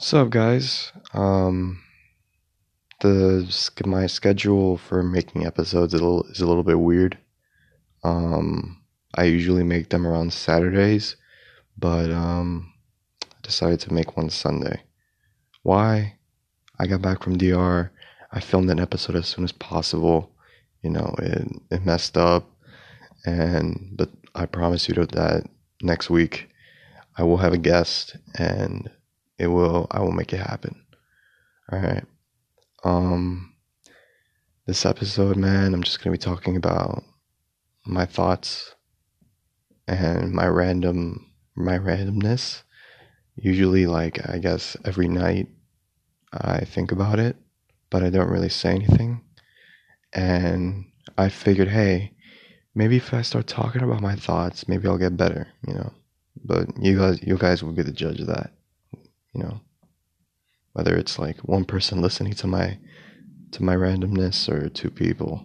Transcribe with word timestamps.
What's 0.00 0.14
up, 0.14 0.30
guys? 0.30 0.92
Um, 1.12 1.82
the 3.02 3.70
my 3.84 4.06
schedule 4.06 4.78
for 4.78 5.02
making 5.02 5.44
episodes 5.44 5.92
is 5.92 6.00
a 6.00 6.02
little, 6.02 6.24
is 6.30 6.40
a 6.40 6.46
little 6.46 6.62
bit 6.62 6.80
weird. 6.80 7.18
Um, 8.02 8.80
I 9.14 9.24
usually 9.24 9.62
make 9.62 9.90
them 9.90 10.06
around 10.06 10.32
Saturdays, 10.32 11.16
but 11.76 12.10
um, 12.10 12.72
I 13.22 13.26
decided 13.42 13.80
to 13.80 13.92
make 13.92 14.16
one 14.16 14.30
Sunday. 14.30 14.80
Why? 15.64 16.16
I 16.78 16.86
got 16.86 17.02
back 17.02 17.22
from 17.22 17.36
DR. 17.36 17.92
I 18.32 18.40
filmed 18.40 18.70
an 18.70 18.80
episode 18.80 19.16
as 19.16 19.26
soon 19.26 19.44
as 19.44 19.52
possible. 19.52 20.32
You 20.82 20.92
know, 20.92 21.14
it 21.18 21.46
it 21.70 21.84
messed 21.84 22.16
up, 22.16 22.50
and 23.26 23.90
but 23.92 24.08
I 24.34 24.46
promise 24.46 24.88
you 24.88 24.94
that 24.94 25.44
next 25.82 26.08
week 26.08 26.48
I 27.18 27.22
will 27.22 27.36
have 27.36 27.52
a 27.52 27.58
guest 27.58 28.16
and 28.38 28.88
it 29.40 29.46
will 29.46 29.86
I 29.90 30.00
will 30.00 30.12
make 30.12 30.32
it 30.34 30.40
happen. 30.40 30.84
All 31.72 31.78
right. 31.80 32.04
Um 32.84 33.54
this 34.66 34.84
episode, 34.84 35.36
man, 35.36 35.72
I'm 35.74 35.82
just 35.82 35.98
going 35.98 36.12
to 36.14 36.18
be 36.18 36.30
talking 36.30 36.56
about 36.56 37.02
my 37.86 38.04
thoughts 38.04 38.74
and 39.88 40.32
my 40.32 40.46
random 40.46 41.26
my 41.56 41.78
randomness. 41.78 42.62
Usually 43.36 43.86
like 43.86 44.28
I 44.28 44.38
guess 44.38 44.76
every 44.84 45.08
night 45.08 45.48
I 46.32 46.60
think 46.66 46.92
about 46.92 47.18
it, 47.18 47.36
but 47.88 48.04
I 48.04 48.10
don't 48.10 48.30
really 48.30 48.50
say 48.50 48.74
anything. 48.74 49.22
And 50.12 50.84
I 51.16 51.30
figured, 51.30 51.68
hey, 51.68 52.12
maybe 52.74 52.98
if 52.98 53.14
I 53.14 53.22
start 53.22 53.46
talking 53.46 53.82
about 53.82 54.02
my 54.02 54.16
thoughts, 54.16 54.68
maybe 54.68 54.86
I'll 54.86 54.98
get 54.98 55.16
better, 55.16 55.48
you 55.66 55.74
know. 55.74 55.92
But 56.44 56.68
you 56.78 56.98
guys 56.98 57.22
you 57.22 57.38
guys 57.38 57.62
will 57.62 57.72
be 57.72 57.82
the 57.82 58.00
judge 58.04 58.20
of 58.20 58.26
that 58.26 58.52
you 59.32 59.42
know 59.42 59.60
whether 60.72 60.96
it's 60.96 61.18
like 61.18 61.38
one 61.40 61.64
person 61.64 62.00
listening 62.00 62.32
to 62.32 62.46
my 62.46 62.78
to 63.52 63.62
my 63.64 63.74
randomness 63.74 64.48
or 64.48 64.68
two 64.68 64.90
people. 64.90 65.44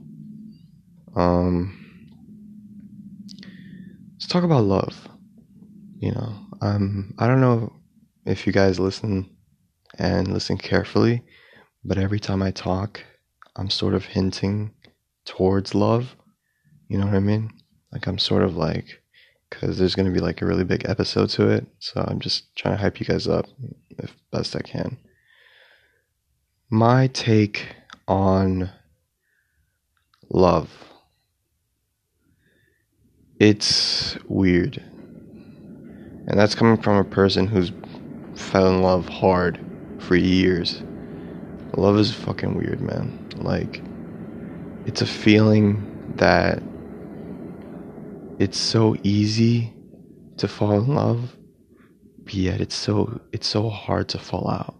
Um 1.15 1.81
let's 4.13 4.27
talk 4.27 4.43
about 4.43 4.63
love 4.63 5.07
you 5.97 6.11
know. 6.11 6.35
Um 6.61 7.13
i 7.17 7.27
don't 7.27 7.41
know 7.41 7.73
if 8.25 8.45
you 8.47 8.53
guys 8.53 8.79
listen 8.79 9.29
and 9.97 10.27
listen 10.33 10.57
carefully 10.57 11.23
but 11.83 11.97
every 11.97 12.19
time 12.19 12.41
i 12.41 12.51
talk 12.51 13.03
i'm 13.55 13.69
sort 13.69 13.93
of 13.93 14.05
hinting 14.05 14.73
towards 15.25 15.73
love 15.75 16.15
you 16.87 16.97
know 16.97 17.05
what 17.05 17.15
i 17.15 17.19
mean? 17.19 17.51
Like 17.91 18.07
i'm 18.07 18.17
sort 18.17 18.43
of 18.43 18.55
like 18.55 19.01
because 19.55 19.77
there's 19.77 19.95
going 19.95 20.05
to 20.05 20.11
be 20.11 20.19
like 20.19 20.41
a 20.41 20.45
really 20.45 20.63
big 20.63 20.87
episode 20.87 21.29
to 21.29 21.47
it. 21.49 21.65
So 21.79 22.03
I'm 22.05 22.19
just 22.19 22.55
trying 22.55 22.75
to 22.75 22.81
hype 22.81 22.99
you 22.99 23.05
guys 23.05 23.27
up 23.27 23.45
if 23.97 24.13
best 24.31 24.55
I 24.55 24.59
can. 24.59 24.97
My 26.69 27.07
take 27.07 27.65
on 28.07 28.69
love. 30.29 30.69
It's 33.39 34.17
weird. 34.27 34.83
And 36.27 36.39
that's 36.39 36.55
coming 36.55 36.81
from 36.81 36.97
a 36.97 37.03
person 37.03 37.47
who's 37.47 37.71
fell 38.35 38.67
in 38.67 38.81
love 38.81 39.07
hard 39.07 39.59
for 39.99 40.15
years. 40.15 40.81
Love 41.77 41.97
is 41.97 42.13
fucking 42.13 42.55
weird, 42.55 42.81
man. 42.81 43.27
Like, 43.37 43.81
it's 44.85 45.01
a 45.01 45.05
feeling 45.05 45.85
that 46.15 46.61
it's 48.39 48.57
so 48.57 48.95
easy 49.03 49.73
to 50.37 50.47
fall 50.47 50.71
in 50.73 50.93
love, 50.93 51.35
but 52.23 52.33
yet 52.33 52.61
it's 52.61 52.75
so 52.75 53.21
it's 53.31 53.47
so 53.47 53.69
hard 53.69 54.09
to 54.09 54.19
fall 54.19 54.49
out. 54.49 54.75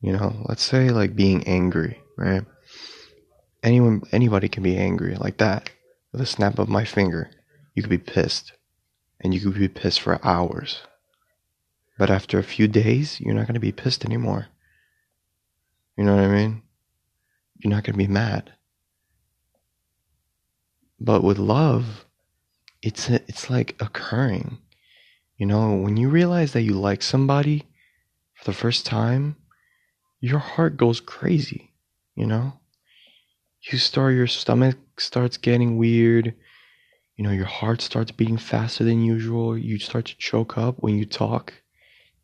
You 0.00 0.12
know, 0.12 0.44
let's 0.48 0.62
say 0.62 0.90
like 0.90 1.14
being 1.14 1.44
angry, 1.44 2.00
right? 2.16 2.44
Anyone 3.62 4.02
anybody 4.12 4.48
can 4.48 4.62
be 4.62 4.76
angry 4.76 5.14
like 5.14 5.38
that. 5.38 5.70
With 6.10 6.20
a 6.20 6.26
snap 6.26 6.58
of 6.58 6.68
my 6.68 6.84
finger, 6.84 7.30
you 7.74 7.82
could 7.82 7.90
be 7.90 7.98
pissed. 7.98 8.52
And 9.20 9.32
you 9.32 9.40
could 9.40 9.54
be 9.54 9.68
pissed 9.68 10.00
for 10.00 10.24
hours. 10.26 10.80
But 11.96 12.10
after 12.10 12.38
a 12.38 12.42
few 12.42 12.66
days, 12.66 13.20
you're 13.20 13.34
not 13.34 13.46
going 13.46 13.54
to 13.54 13.60
be 13.60 13.70
pissed 13.70 14.04
anymore. 14.04 14.48
You 15.96 16.04
know 16.04 16.16
what 16.16 16.24
I 16.24 16.28
mean? 16.28 16.62
You're 17.58 17.70
not 17.70 17.84
going 17.84 17.94
to 17.94 17.98
be 17.98 18.08
mad. 18.08 18.52
But 20.98 21.22
with 21.22 21.38
love, 21.38 22.04
it's 22.82 23.08
a, 23.08 23.14
it's 23.28 23.48
like 23.48 23.76
occurring. 23.80 24.58
You 25.36 25.46
know, 25.46 25.74
when 25.74 25.96
you 25.96 26.08
realize 26.08 26.52
that 26.52 26.62
you 26.62 26.74
like 26.74 27.02
somebody 27.02 27.64
for 28.34 28.44
the 28.44 28.56
first 28.56 28.84
time, 28.84 29.36
your 30.20 30.38
heart 30.38 30.76
goes 30.76 31.00
crazy, 31.00 31.72
you 32.14 32.26
know? 32.26 32.54
You 33.70 33.78
start 33.78 34.14
your 34.14 34.26
stomach 34.26 34.76
starts 34.98 35.36
getting 35.36 35.76
weird. 35.78 36.34
You 37.16 37.24
know, 37.24 37.30
your 37.30 37.46
heart 37.46 37.80
starts 37.80 38.10
beating 38.10 38.36
faster 38.36 38.84
than 38.84 39.04
usual. 39.04 39.56
You 39.56 39.78
start 39.78 40.06
to 40.06 40.16
choke 40.16 40.58
up 40.58 40.76
when 40.78 40.98
you 40.98 41.06
talk. 41.06 41.54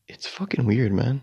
It's 0.09 0.27
fucking 0.27 0.67
weird, 0.67 0.93
man. 0.93 1.23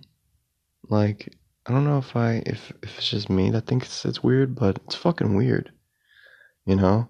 Like, 0.88 1.34
I 1.66 1.72
don't 1.72 1.84
know 1.84 1.98
if 1.98 2.16
I 2.16 2.44
if 2.46 2.72
if 2.82 2.98
it's 2.98 3.10
just 3.10 3.30
me 3.30 3.50
that 3.52 3.68
thinks 3.68 4.06
it's 4.06 4.24
weird, 4.24 4.56
but 4.56 4.80
it's 4.86 4.96
fucking 4.96 5.36
weird. 5.36 5.72
You 6.66 6.76
know? 6.76 7.08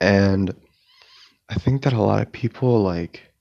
And 0.00 0.54
I 1.48 1.54
think 1.54 1.82
that 1.82 1.92
a 1.92 2.00
lot 2.00 2.22
of 2.22 2.32
people 2.32 2.82
like 2.82 3.34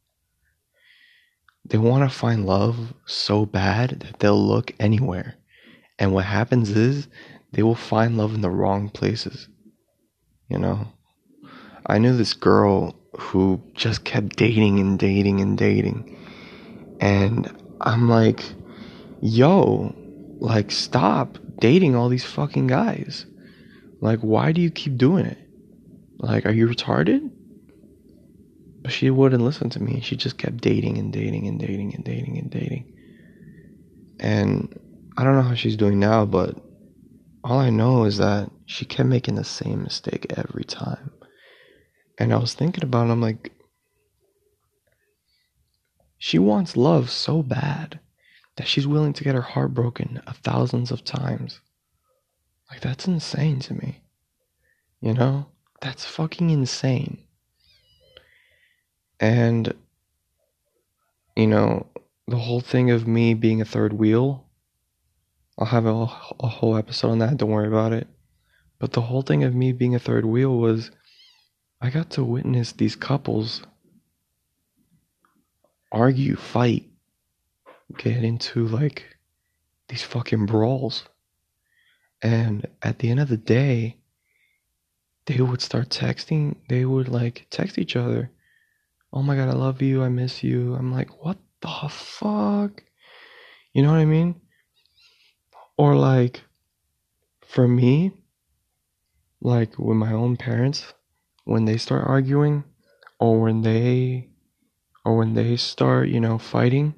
they 1.65 1.77
want 1.77 2.09
to 2.09 2.15
find 2.15 2.45
love 2.45 2.93
so 3.05 3.45
bad 3.45 4.01
that 4.01 4.19
they'll 4.19 4.45
look 4.45 4.73
anywhere. 4.79 5.35
And 5.97 6.13
what 6.13 6.25
happens 6.25 6.71
is 6.71 7.07
they 7.53 7.63
will 7.63 7.75
find 7.75 8.17
love 8.17 8.33
in 8.33 8.41
the 8.41 8.49
wrong 8.49 8.89
places. 8.89 9.47
You 10.49 10.57
know? 10.57 10.87
I 11.85 11.99
knew 11.99 12.15
this 12.15 12.33
girl 12.33 12.95
who 13.17 13.61
just 13.73 14.03
kept 14.03 14.35
dating 14.35 14.79
and 14.79 14.99
dating 14.99 15.39
and 15.39 15.57
dating. 15.57 16.17
And 16.99 17.49
I'm 17.79 18.09
like, 18.09 18.43
yo, 19.21 19.93
like, 20.39 20.71
stop 20.71 21.37
dating 21.59 21.95
all 21.95 22.09
these 22.09 22.25
fucking 22.25 22.67
guys. 22.67 23.25
Like, 24.01 24.19
why 24.19 24.51
do 24.51 24.61
you 24.61 24.71
keep 24.71 24.97
doing 24.97 25.25
it? 25.25 25.37
Like, 26.17 26.45
are 26.45 26.51
you 26.51 26.67
retarded? 26.67 27.29
But 28.83 28.91
she 28.91 29.09
wouldn't 29.09 29.43
listen 29.43 29.69
to 29.71 29.81
me. 29.81 30.01
She 30.01 30.17
just 30.17 30.37
kept 30.37 30.57
dating 30.57 30.97
and 30.97 31.11
dating 31.11 31.47
and 31.47 31.59
dating 31.59 31.95
and 31.95 32.03
dating 32.03 32.37
and 32.37 32.51
dating. 32.51 32.93
And 34.19 34.77
I 35.17 35.23
don't 35.23 35.35
know 35.35 35.41
how 35.41 35.55
she's 35.55 35.77
doing 35.77 35.99
now, 35.99 36.25
but 36.25 36.61
all 37.43 37.59
I 37.59 37.69
know 37.69 38.03
is 38.03 38.17
that 38.17 38.51
she 38.65 38.85
kept 38.85 39.07
making 39.07 39.35
the 39.35 39.43
same 39.43 39.83
mistake 39.83 40.25
every 40.35 40.65
time. 40.65 41.11
And 42.19 42.33
I 42.33 42.37
was 42.37 42.53
thinking 42.53 42.83
about 42.83 43.07
it, 43.07 43.11
I'm 43.11 43.21
like, 43.21 43.53
she 46.17 46.37
wants 46.37 46.77
love 46.77 47.09
so 47.09 47.41
bad 47.41 47.99
that 48.55 48.67
she's 48.67 48.87
willing 48.87 49.13
to 49.13 49.23
get 49.23 49.35
her 49.35 49.41
heart 49.41 49.73
broken 49.73 50.21
a 50.27 50.33
thousands 50.33 50.91
of 50.91 51.03
times. 51.03 51.59
Like, 52.69 52.81
that's 52.81 53.07
insane 53.07 53.59
to 53.61 53.73
me. 53.73 54.01
You 55.01 55.13
know? 55.13 55.47
That's 55.81 56.05
fucking 56.05 56.49
insane. 56.49 57.22
And, 59.23 59.73
you 61.37 61.47
know, 61.47 61.87
the 62.27 62.35
whole 62.35 62.59
thing 62.59 62.91
of 62.91 63.07
me 63.07 63.33
being 63.33 63.61
a 63.61 63.65
third 63.65 63.93
wheel, 63.93 64.49
I'll 65.57 65.67
have 65.67 65.85
a, 65.85 65.91
a 66.41 66.47
whole 66.47 66.75
episode 66.75 67.11
on 67.11 67.19
that, 67.19 67.37
don't 67.37 67.49
worry 67.49 67.69
about 67.69 67.93
it. 67.93 68.05
But 68.79 68.91
the 68.91 68.99
whole 68.99 69.21
thing 69.21 69.45
of 69.45 69.55
me 69.55 69.71
being 69.71 69.95
a 69.95 69.99
third 69.99 70.25
wheel 70.25 70.57
was 70.57 70.91
I 71.79 71.89
got 71.89 72.09
to 72.11 72.23
witness 72.25 72.73
these 72.73 72.97
couples 72.97 73.61
argue, 75.89 76.35
fight, 76.35 76.89
get 77.97 78.25
into 78.25 78.67
like 78.67 79.05
these 79.87 80.03
fucking 80.03 80.47
brawls. 80.47 81.05
And 82.21 82.67
at 82.81 82.99
the 82.99 83.09
end 83.09 83.21
of 83.21 83.29
the 83.29 83.37
day, 83.37 83.99
they 85.27 85.39
would 85.39 85.61
start 85.61 85.87
texting, 85.87 86.57
they 86.67 86.83
would 86.83 87.07
like 87.07 87.47
text 87.49 87.77
each 87.77 87.95
other 87.95 88.29
oh 89.13 89.21
my 89.21 89.35
god, 89.35 89.47
I 89.47 89.53
love 89.53 89.81
you, 89.81 90.03
I 90.03 90.09
miss 90.09 90.43
you. 90.43 90.73
I'm 90.73 90.91
like, 90.91 91.23
what 91.23 91.37
the 91.61 91.87
fuck? 91.89 92.83
You 93.71 93.83
know 93.83 93.91
what 93.91 93.99
I 93.99 94.05
mean? 94.05 94.41
Or 95.77 95.95
like, 95.95 96.41
for 97.45 97.67
me, 97.67 98.11
like 99.39 99.77
with 99.77 99.97
my 99.97 100.11
own 100.11 100.35
parents, 100.35 100.93
when 101.45 101.65
they 101.65 101.77
start 101.77 102.07
arguing, 102.07 102.63
or 103.19 103.39
when 103.39 103.61
they, 103.61 104.29
or 105.05 105.15
when 105.15 105.35
they 105.35 105.57
start, 105.57 106.09
you 106.09 106.19
know, 106.19 106.39
fighting, 106.39 106.95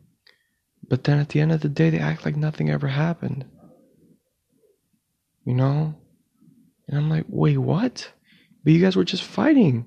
but 0.87 1.03
then 1.03 1.19
at 1.19 1.29
the 1.29 1.41
end 1.41 1.51
of 1.51 1.61
the 1.61 1.69
day, 1.69 1.89
they 1.89 1.99
act 1.99 2.23
like 2.23 2.37
nothing 2.37 2.69
ever 2.69 2.87
happened. 2.87 3.45
You 5.43 5.53
know? 5.53 5.95
And 6.87 6.97
I'm 6.97 7.09
like, 7.09 7.25
wait, 7.27 7.57
what? 7.57 8.11
But 8.63 8.73
you 8.73 8.81
guys 8.81 8.95
were 8.95 9.03
just 9.03 9.23
fighting. 9.23 9.85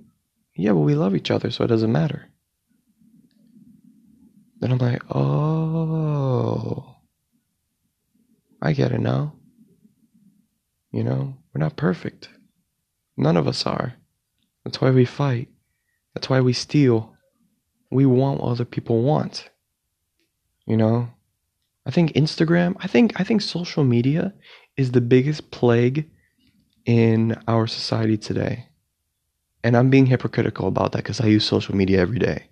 Yeah, 0.58 0.72
but 0.72 0.80
we 0.80 0.96
love 0.96 1.14
each 1.14 1.30
other, 1.30 1.52
so 1.52 1.62
it 1.62 1.68
doesn't 1.68 1.92
matter. 1.92 2.26
Then 4.58 4.72
I'm 4.72 4.78
like, 4.78 5.02
oh, 5.14 6.96
I 8.60 8.72
get 8.72 8.90
it 8.90 9.00
now. 9.00 9.34
You 10.90 11.04
know, 11.04 11.36
we're 11.54 11.60
not 11.60 11.76
perfect. 11.76 12.30
None 13.16 13.36
of 13.36 13.46
us 13.46 13.66
are. 13.66 13.94
That's 14.64 14.80
why 14.80 14.90
we 14.90 15.04
fight. 15.04 15.48
That's 16.14 16.28
why 16.28 16.40
we 16.40 16.52
steal. 16.52 17.14
We 17.92 18.04
want 18.04 18.40
what 18.40 18.50
other 18.50 18.64
people 18.64 19.02
want. 19.02 19.50
You 20.66 20.76
know? 20.76 21.08
I 21.86 21.92
think 21.92 22.14
Instagram, 22.14 22.74
I 22.80 22.88
think 22.88 23.12
I 23.20 23.22
think 23.22 23.42
social 23.42 23.84
media 23.84 24.34
is 24.76 24.90
the 24.90 25.00
biggest 25.00 25.52
plague 25.52 26.10
in 26.84 27.40
our 27.46 27.68
society 27.68 28.16
today. 28.18 28.66
And 29.68 29.76
I'm 29.76 29.90
being 29.90 30.06
hypocritical 30.06 30.66
about 30.66 30.92
that 30.92 31.04
cuz 31.04 31.20
I 31.20 31.26
use 31.26 31.44
social 31.44 31.76
media 31.76 32.00
every 32.00 32.18
day. 32.18 32.48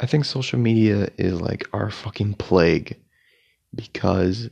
I 0.00 0.06
think 0.06 0.24
social 0.24 0.58
media 0.58 1.10
is 1.16 1.40
like 1.40 1.68
our 1.72 1.90
fucking 1.90 2.34
plague 2.34 2.98
because 3.72 4.50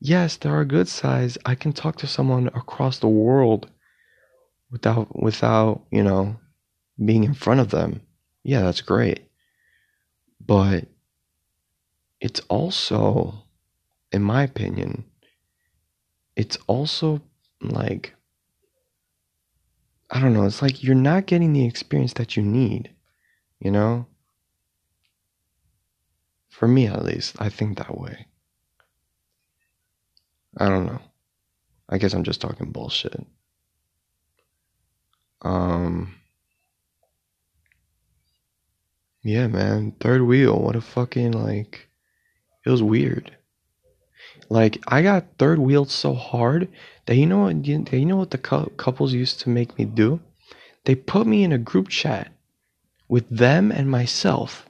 yes, 0.00 0.36
there 0.36 0.54
are 0.54 0.66
good 0.66 0.86
sides. 0.86 1.38
I 1.46 1.54
can 1.54 1.72
talk 1.72 1.96
to 2.00 2.06
someone 2.06 2.48
across 2.48 2.98
the 2.98 3.08
world 3.08 3.70
without 4.70 5.18
without, 5.18 5.86
you 5.90 6.02
know, 6.02 6.36
being 7.02 7.24
in 7.24 7.32
front 7.32 7.60
of 7.60 7.70
them. 7.70 8.02
Yeah, 8.42 8.60
that's 8.60 8.82
great. 8.82 9.20
But 10.38 10.88
it's 12.20 12.40
also 12.50 13.46
in 14.12 14.22
my 14.22 14.42
opinion, 14.42 15.06
it's 16.36 16.58
also 16.66 17.22
like 17.62 18.15
I 20.10 20.20
don't 20.20 20.34
know, 20.34 20.44
it's 20.46 20.62
like 20.62 20.82
you're 20.82 20.94
not 20.94 21.26
getting 21.26 21.52
the 21.52 21.66
experience 21.66 22.12
that 22.14 22.36
you 22.36 22.42
need, 22.42 22.90
you 23.60 23.70
know? 23.70 24.06
For 26.50 26.68
me 26.68 26.86
at 26.86 27.04
least, 27.04 27.36
I 27.40 27.48
think 27.48 27.78
that 27.78 27.98
way. 27.98 28.26
I 30.56 30.68
don't 30.68 30.86
know. 30.86 31.00
I 31.88 31.98
guess 31.98 32.14
I'm 32.14 32.24
just 32.24 32.40
talking 32.40 32.72
bullshit. 32.72 33.26
Um 35.42 36.14
Yeah, 39.22 39.48
man, 39.48 39.92
third 40.00 40.22
wheel, 40.22 40.58
what 40.60 40.76
a 40.76 40.80
fucking 40.80 41.32
like 41.32 41.88
it 42.64 42.70
was 42.70 42.82
weird. 42.82 43.36
Like 44.48 44.82
I 44.86 45.02
got 45.02 45.26
third 45.38 45.58
wheeled 45.58 45.90
so 45.90 46.14
hard 46.14 46.68
that 47.06 47.16
you 47.16 47.26
know 47.26 47.38
what 47.38 47.66
you 47.66 48.04
know 48.04 48.16
what 48.16 48.30
the 48.30 48.38
couples 48.38 49.12
used 49.12 49.40
to 49.40 49.48
make 49.48 49.78
me 49.78 49.84
do? 49.84 50.20
They 50.84 50.94
put 50.94 51.26
me 51.26 51.42
in 51.42 51.52
a 51.52 51.58
group 51.58 51.88
chat 51.88 52.32
with 53.08 53.28
them 53.28 53.72
and 53.72 53.90
myself 53.90 54.66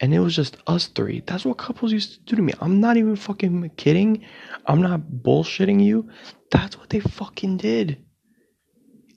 and 0.00 0.12
it 0.14 0.18
was 0.18 0.34
just 0.34 0.56
us 0.66 0.86
three. 0.88 1.22
That's 1.26 1.44
what 1.44 1.58
couples 1.58 1.92
used 1.92 2.14
to 2.14 2.20
do 2.20 2.36
to 2.36 2.42
me. 2.42 2.52
I'm 2.60 2.80
not 2.80 2.96
even 2.96 3.16
fucking 3.16 3.70
kidding. 3.76 4.24
I'm 4.66 4.82
not 4.82 5.00
bullshitting 5.00 5.82
you. 5.82 6.10
That's 6.50 6.78
what 6.78 6.90
they 6.90 7.00
fucking 7.00 7.58
did. 7.58 8.04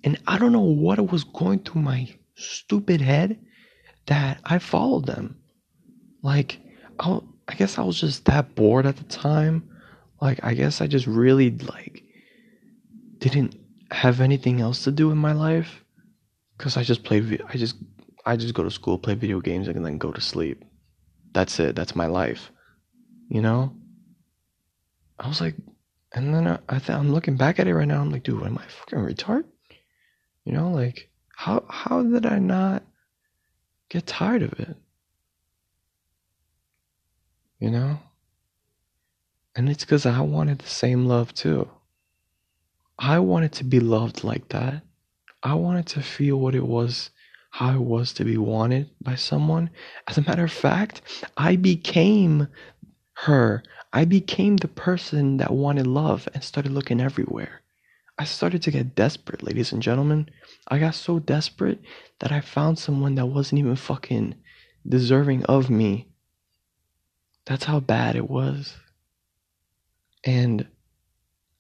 And 0.03 0.19
I 0.27 0.37
don't 0.37 0.51
know 0.51 0.59
what 0.59 1.11
was 1.11 1.23
going 1.23 1.59
through 1.59 1.81
my 1.81 2.07
stupid 2.35 3.01
head 3.01 3.39
that 4.05 4.39
I 4.45 4.59
followed 4.59 5.07
them. 5.07 5.37
Like, 6.21 6.59
I, 6.99 7.19
I 7.47 7.55
guess 7.55 7.77
I 7.77 7.83
was 7.83 7.99
just 7.99 8.25
that 8.25 8.55
bored 8.55 8.85
at 8.85 8.97
the 8.97 9.03
time. 9.03 9.69
Like, 10.21 10.39
I 10.43 10.53
guess 10.53 10.81
I 10.81 10.87
just 10.87 11.07
really, 11.07 11.51
like, 11.51 12.03
didn't 13.19 13.55
have 13.91 14.21
anything 14.21 14.61
else 14.61 14.83
to 14.83 14.91
do 14.91 15.11
in 15.11 15.17
my 15.17 15.33
life. 15.33 15.83
Cause 16.57 16.75
I 16.75 16.83
just 16.83 17.03
played, 17.03 17.41
I 17.47 17.57
just, 17.57 17.75
I 18.25 18.35
just 18.35 18.55
go 18.55 18.63
to 18.63 18.71
school, 18.71 18.97
play 18.97 19.13
video 19.13 19.39
games, 19.39 19.67
and 19.67 19.85
then 19.85 19.99
go 19.99 20.11
to 20.11 20.21
sleep. 20.21 20.65
That's 21.33 21.59
it. 21.59 21.75
That's 21.75 21.95
my 21.95 22.07
life. 22.07 22.51
You 23.29 23.41
know? 23.41 23.75
I 25.19 25.27
was 25.27 25.39
like, 25.39 25.55
and 26.13 26.33
then 26.33 26.47
I, 26.47 26.59
I 26.69 26.79
th- 26.79 26.97
I'm 26.97 27.11
looking 27.11 27.37
back 27.37 27.59
at 27.59 27.67
it 27.67 27.75
right 27.75 27.87
now. 27.87 28.01
I'm 28.01 28.11
like, 28.11 28.23
dude, 28.23 28.43
am 28.43 28.57
I 28.57 28.65
fucking 28.67 28.99
retard? 28.99 29.43
You 30.45 30.53
know, 30.53 30.71
like, 30.71 31.09
how 31.35 31.65
how 31.69 32.01
did 32.01 32.25
I 32.25 32.39
not 32.39 32.83
get 33.89 34.07
tired 34.07 34.43
of 34.43 34.53
it? 34.59 34.75
You 37.59 37.71
know? 37.71 37.99
And 39.57 39.69
it's 39.69 39.83
because 39.83 40.05
I 40.05 40.21
wanted 40.21 40.59
the 40.59 40.69
same 40.69 41.05
love 41.05 41.33
too. 41.33 41.67
I 42.99 43.19
wanted 43.19 43.51
to 43.53 43.63
be 43.63 43.79
loved 43.79 44.23
like 44.23 44.49
that. 44.49 44.83
I 45.43 45.55
wanted 45.55 45.87
to 45.87 46.01
feel 46.01 46.37
what 46.37 46.55
it 46.55 46.65
was 46.65 47.09
how 47.57 47.73
it 47.73 47.81
was 47.81 48.13
to 48.13 48.23
be 48.23 48.37
wanted 48.37 48.87
by 49.01 49.15
someone. 49.15 49.71
As 50.07 50.15
a 50.15 50.21
matter 50.21 50.43
of 50.43 50.51
fact, 50.51 51.01
I 51.37 51.55
became 51.55 52.47
her. 53.13 53.63
I 53.91 54.05
became 54.05 54.57
the 54.57 54.67
person 54.67 55.37
that 55.37 55.51
wanted 55.51 55.87
love 55.87 56.29
and 56.35 56.43
started 56.43 56.71
looking 56.71 57.01
everywhere. 57.01 57.61
I 58.19 58.25
started 58.25 58.61
to 58.61 58.71
get 58.71 58.93
desperate, 58.93 59.41
ladies 59.41 59.71
and 59.71 59.81
gentlemen. 59.81 60.29
I 60.67 60.77
got 60.77 60.93
so 60.93 61.17
desperate 61.17 61.81
that 62.19 62.31
I 62.31 62.41
found 62.41 62.77
someone 62.77 63.15
that 63.15 63.25
wasn't 63.25 63.57
even 63.59 63.75
fucking 63.75 64.35
deserving 64.87 65.43
of 65.45 65.71
me. 65.71 66.07
That's 67.45 67.63
how 67.63 67.79
bad 67.79 68.15
it 68.15 68.29
was. 68.29 68.75
And 70.27 70.67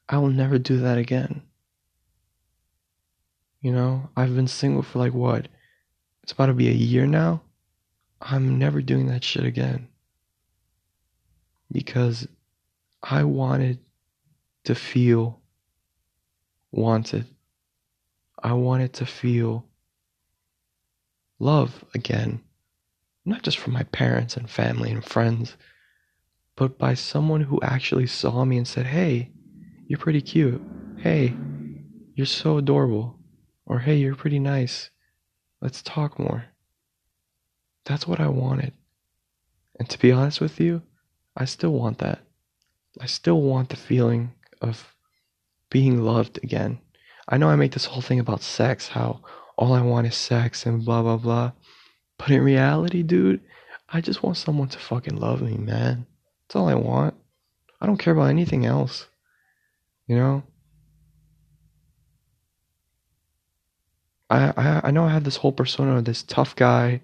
I 0.09 0.17
will 0.17 0.29
never 0.29 0.59
do 0.59 0.79
that 0.79 0.97
again. 0.97 1.41
You 3.61 3.71
know, 3.71 4.09
I've 4.17 4.35
been 4.35 4.47
single 4.47 4.83
for 4.83 4.99
like 4.99 5.13
what? 5.13 5.47
It's 6.21 6.33
about 6.33 6.47
to 6.47 6.53
be 6.53 6.67
a 6.67 6.73
year 6.73 7.07
now. 7.07 7.41
I'm 8.21 8.59
never 8.59 8.81
doing 8.81 9.07
that 9.07 9.23
shit 9.23 9.45
again. 9.45 9.87
Because 11.71 12.27
I 13.01 13.23
wanted 13.23 13.79
to 14.65 14.75
feel 14.75 15.39
wanted. 16.73 17.25
I 18.43 18.51
wanted 18.51 18.91
to 18.95 19.05
feel 19.05 19.65
love 21.39 21.85
again. 21.95 22.41
Not 23.23 23.43
just 23.43 23.59
from 23.59 23.71
my 23.71 23.83
parents 23.83 24.35
and 24.35 24.49
family 24.49 24.91
and 24.91 25.05
friends, 25.05 25.55
but 26.57 26.77
by 26.79 26.95
someone 26.95 27.41
who 27.41 27.61
actually 27.61 28.07
saw 28.07 28.43
me 28.43 28.57
and 28.57 28.67
said, 28.67 28.87
Hey, 28.87 29.31
you're 29.87 29.99
pretty 29.99 30.21
cute. 30.21 30.61
Hey, 30.97 31.33
you're 32.15 32.25
so 32.25 32.57
adorable. 32.57 33.19
Or 33.65 33.79
hey, 33.79 33.97
you're 33.97 34.15
pretty 34.15 34.39
nice. 34.39 34.89
Let's 35.61 35.81
talk 35.81 36.19
more. 36.19 36.45
That's 37.85 38.07
what 38.07 38.19
I 38.19 38.27
wanted. 38.27 38.73
And 39.79 39.87
to 39.89 39.99
be 39.99 40.11
honest 40.11 40.41
with 40.41 40.59
you, 40.59 40.81
I 41.35 41.45
still 41.45 41.71
want 41.71 41.99
that. 41.99 42.19
I 42.99 43.05
still 43.05 43.41
want 43.41 43.69
the 43.69 43.75
feeling 43.75 44.33
of 44.59 44.95
being 45.69 46.01
loved 46.01 46.39
again. 46.43 46.79
I 47.29 47.37
know 47.37 47.49
I 47.49 47.55
make 47.55 47.73
this 47.73 47.85
whole 47.85 48.01
thing 48.01 48.19
about 48.19 48.41
sex, 48.41 48.87
how 48.87 49.21
all 49.57 49.73
I 49.73 49.81
want 49.81 50.07
is 50.07 50.15
sex 50.15 50.65
and 50.65 50.83
blah, 50.83 51.03
blah, 51.03 51.17
blah. 51.17 51.51
But 52.17 52.31
in 52.31 52.41
reality, 52.41 53.03
dude, 53.03 53.41
I 53.89 54.01
just 54.01 54.23
want 54.23 54.37
someone 54.37 54.69
to 54.69 54.79
fucking 54.79 55.17
love 55.17 55.41
me, 55.41 55.57
man. 55.57 56.07
That's 56.47 56.55
all 56.55 56.69
I 56.69 56.75
want. 56.75 57.13
I 57.81 57.85
don't 57.85 57.97
care 57.97 58.13
about 58.13 58.29
anything 58.29 58.65
else. 58.65 59.07
You 60.07 60.15
know? 60.15 60.43
I, 64.29 64.53
I 64.57 64.81
I 64.85 64.91
know 64.91 65.05
I 65.05 65.11
have 65.11 65.23
this 65.23 65.37
whole 65.37 65.51
persona 65.51 65.97
of 65.97 66.05
this 66.05 66.23
tough 66.23 66.55
guy. 66.55 67.01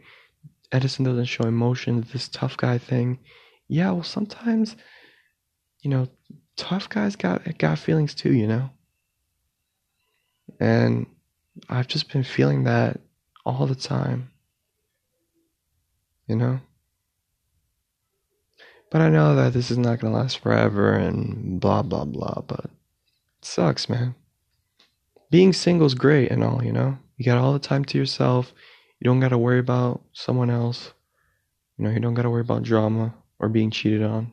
Edison 0.71 1.05
doesn't 1.05 1.25
show 1.25 1.43
emotion, 1.45 2.05
this 2.11 2.27
tough 2.27 2.57
guy 2.57 2.77
thing. 2.77 3.19
Yeah, 3.67 3.91
well 3.91 4.03
sometimes, 4.03 4.75
you 5.81 5.89
know, 5.89 6.07
tough 6.55 6.89
guys 6.89 7.15
got 7.15 7.57
got 7.57 7.79
feelings 7.79 8.13
too, 8.13 8.33
you 8.33 8.47
know? 8.47 8.69
And 10.59 11.05
I've 11.69 11.87
just 11.87 12.11
been 12.11 12.23
feeling 12.23 12.63
that 12.63 12.99
all 13.45 13.67
the 13.67 13.75
time. 13.75 14.31
You 16.27 16.37
know? 16.37 16.59
But 18.93 19.01
I 19.01 19.09
know 19.09 19.35
that 19.35 19.53
this 19.53 19.71
is 19.71 19.79
not 19.79 19.99
gonna 19.99 20.13
last 20.13 20.37
forever 20.37 20.93
and 20.93 21.59
blah 21.59 21.81
blah 21.81 22.05
blah, 22.05 22.43
but 22.45 22.65
it 22.65 22.71
sucks, 23.41 23.89
man. 23.89 24.13
Being 25.31 25.51
single's 25.51 25.95
great 25.95 26.29
and 26.29 26.43
all, 26.43 26.63
you 26.63 26.71
know? 26.71 26.99
You 27.17 27.25
got 27.25 27.39
all 27.39 27.53
the 27.53 27.59
time 27.59 27.85
to 27.85 27.97
yourself. 27.97 28.53
You 28.99 29.05
don't 29.05 29.19
got 29.19 29.29
to 29.29 29.37
worry 29.39 29.57
about 29.57 30.03
someone 30.13 30.51
else. 30.51 30.93
You 31.75 31.85
know, 31.85 31.89
you 31.89 31.99
don't 31.99 32.13
got 32.13 32.21
to 32.21 32.29
worry 32.29 32.41
about 32.41 32.61
drama 32.61 33.15
or 33.39 33.49
being 33.49 33.71
cheated 33.71 34.03
on. 34.03 34.31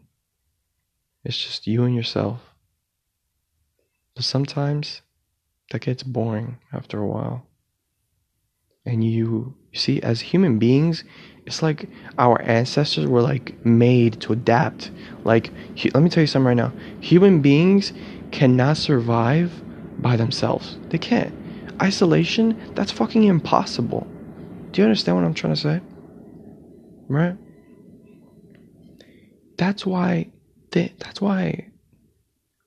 It's 1.25 1.39
just 1.39 1.67
you 1.67 1.85
and 1.85 1.97
yourself. 1.97 2.41
But 4.15 4.25
sometimes 4.25 5.01
that 5.71 5.81
gets 5.81 6.03
boring 6.03 6.59
after 6.71 6.99
a 7.01 7.07
while. 7.07 7.47
And 8.87 9.05
you, 9.05 9.55
see, 9.73 10.01
as 10.03 10.21
human 10.21 10.59
beings, 10.59 11.05
it's 11.47 11.63
like 11.63 11.89
our 12.19 12.41
ancestors 12.43 13.07
were 13.07 13.23
like 13.23 13.65
made 13.65 14.21
to 14.23 14.33
adapt. 14.33 14.91
Like, 15.25 15.51
let 15.95 16.03
me 16.03 16.11
tell 16.11 16.23
you 16.23 16.27
something 16.27 16.47
right 16.47 16.57
now. 16.57 16.73
Human 17.01 17.41
beings 17.41 17.93
cannot 18.31 18.77
survive 18.77 19.63
by 19.99 20.17
themselves. 20.17 20.77
They 20.91 20.99
can't 20.99 21.33
isolation, 21.83 22.57
that's 22.75 22.93
fucking 22.93 23.25
impossible. 23.25 24.07
Do 24.73 24.83
you 24.83 24.85
understand 24.87 25.17
what 25.17 25.25
I'm 25.25 25.35
trying 25.35 25.55
to 25.55 25.61
say? 25.61 25.81
Right? 27.09 27.37
That's 29.57 29.85
why 29.85 30.31
they, 30.71 30.93
that's 30.99 31.21
why 31.21 31.67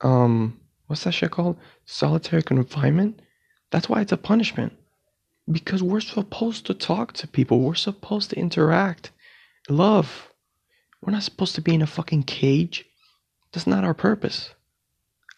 um 0.00 0.60
what's 0.86 1.04
that 1.04 1.12
shit 1.12 1.30
called? 1.30 1.56
Solitary 1.86 2.42
confinement. 2.42 3.20
That's 3.70 3.88
why 3.88 4.00
it's 4.00 4.12
a 4.12 4.16
punishment. 4.16 4.72
Because 5.50 5.82
we're 5.82 6.00
supposed 6.00 6.66
to 6.66 6.74
talk 6.74 7.12
to 7.14 7.28
people. 7.28 7.60
We're 7.60 7.74
supposed 7.74 8.30
to 8.30 8.36
interact. 8.36 9.10
Love. 9.68 10.32
We're 11.02 11.12
not 11.12 11.22
supposed 11.22 11.54
to 11.56 11.60
be 11.60 11.74
in 11.74 11.82
a 11.82 11.86
fucking 11.86 12.22
cage. 12.22 12.86
That's 13.52 13.66
not 13.66 13.84
our 13.84 13.94
purpose. 13.94 14.54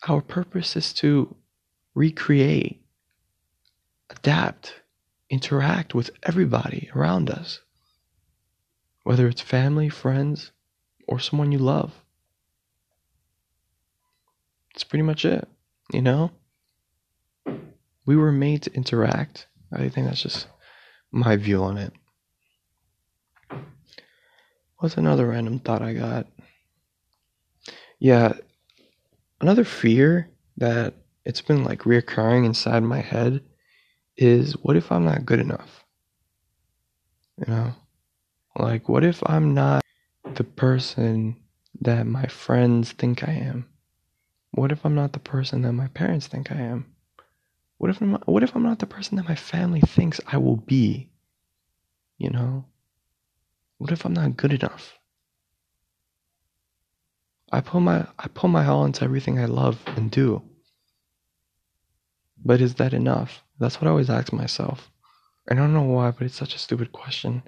Our 0.07 0.21
purpose 0.21 0.77
is 0.77 0.93
to 0.95 1.35
recreate, 1.95 2.83
adapt, 4.11 4.75
interact 5.29 5.95
with 5.95 6.11
everybody 6.23 6.89
around 6.95 7.31
us. 7.31 7.61
Whether 9.03 9.27
it's 9.27 9.41
family, 9.41 9.89
friends, 9.89 10.53
or 11.09 11.19
someone 11.19 11.53
you 11.53 11.59
love. 11.59 11.93
That's 14.73 14.85
pretty 14.85 15.03
much 15.03 15.25
it, 15.25 15.49
you 15.93 16.03
know? 16.03 16.31
We 18.05 18.17
were 18.17 18.33
made 18.33 18.63
to 18.63 18.75
interact. 18.75 19.47
I 19.73 19.89
think 19.89 20.07
that's 20.07 20.23
just 20.23 20.47
my 21.11 21.37
view 21.37 21.63
on 21.63 21.79
it. 21.79 21.93
What's 24.79 24.97
another 24.97 25.27
random 25.27 25.59
thought 25.59 25.83
I 25.83 25.95
got? 25.95 26.27
Yeah, 27.99 28.35
another 29.41 29.65
fear 29.65 30.29
that 30.59 30.95
it's 31.25 31.41
been 31.41 31.65
like 31.65 31.81
reoccurring 31.81 32.45
inside 32.45 32.83
my 32.83 33.01
head 33.01 33.43
is 34.17 34.53
what 34.63 34.77
if 34.77 34.93
I'm 34.93 35.05
not 35.05 35.27
good 35.27 35.41
enough? 35.41 35.85
You 37.39 37.53
know? 37.53 37.75
Like, 38.59 38.89
what 38.89 39.05
if 39.05 39.23
I'm 39.27 39.53
not 39.55 39.83
the 40.35 40.45
person 40.45 41.37
that 41.81 42.07
my 42.07 42.27
friends 42.27 42.93
think 42.93 43.27
I 43.27 43.33
am? 43.33 43.67
What 44.53 44.73
if 44.73 44.85
I'm 44.87 44.95
not 44.95 45.13
the 45.13 45.19
person 45.19 45.63
that 45.63 45.73
my 45.73 45.89
parents 45.89 46.27
think 46.27 46.51
I 46.51 46.57
am? 46.57 46.96
What 47.79 47.91
if 47.91 48.01
I'm 48.01 48.13
not, 48.13 48.27
what 48.27 48.43
if 48.43 48.55
I'm 48.55 48.63
not 48.63 48.79
the 48.79 48.87
person 48.87 49.17
that 49.17 49.29
my 49.29 49.35
family 49.35 49.81
thinks 49.81 50.21
I 50.27 50.39
will 50.39 50.57
be? 50.57 51.11
You 52.19 52.31
know? 52.31 52.65
What 53.79 53.93
if 53.93 54.05
I'm 54.05 54.15
not 54.15 54.37
good 54.37 54.53
enough? 54.53 54.99
I 57.53 57.61
put 57.61 57.81
my 57.81 58.07
I 58.19 58.29
put 58.29 58.49
my 58.49 58.67
all 58.67 58.85
into 58.85 59.05
everything 59.05 59.39
I 59.39 59.45
love 59.45 59.81
and 59.97 60.11
do. 60.11 60.43
But 62.45 62.61
is 62.61 62.75
that 62.75 62.95
enough? 62.95 63.43
That's 63.59 63.81
what 63.81 63.87
I 63.87 63.91
always 63.91 64.11
ask 64.11 64.33
myself. 64.33 64.91
And 65.49 65.59
I 65.59 65.63
don't 65.63 65.75
know 65.75 65.83
why, 65.83 66.11
but 66.11 66.25
it's 66.25 66.35
such 66.35 66.55
a 66.55 66.59
stupid 66.59 66.93
question. 66.93 67.43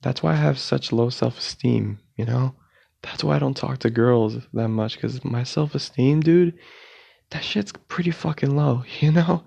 That's 0.00 0.22
why 0.22 0.32
I 0.32 0.36
have 0.36 0.58
such 0.58 0.92
low 0.92 1.10
self-esteem, 1.10 1.98
you 2.16 2.24
know? 2.24 2.54
That's 3.02 3.22
why 3.22 3.36
I 3.36 3.38
don't 3.38 3.56
talk 3.56 3.78
to 3.80 3.90
girls 3.90 4.38
that 4.52 4.68
much 4.68 4.98
cuz 4.98 5.24
my 5.24 5.42
self-esteem, 5.42 6.20
dude, 6.20 6.58
that 7.32 7.44
shit's 7.44 7.72
pretty 7.88 8.10
fucking 8.10 8.56
low, 8.56 8.84
you 9.00 9.12
know? 9.12 9.44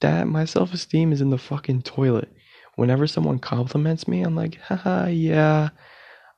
That 0.00 0.28
my 0.28 0.44
self-esteem 0.44 1.12
is 1.12 1.20
in 1.20 1.30
the 1.30 1.38
fucking 1.38 1.82
toilet. 1.82 2.30
Whenever 2.74 3.06
someone 3.06 3.38
compliments 3.38 4.06
me, 4.06 4.22
I'm 4.22 4.36
like, 4.36 4.56
haha, 4.56 5.06
yeah, 5.06 5.70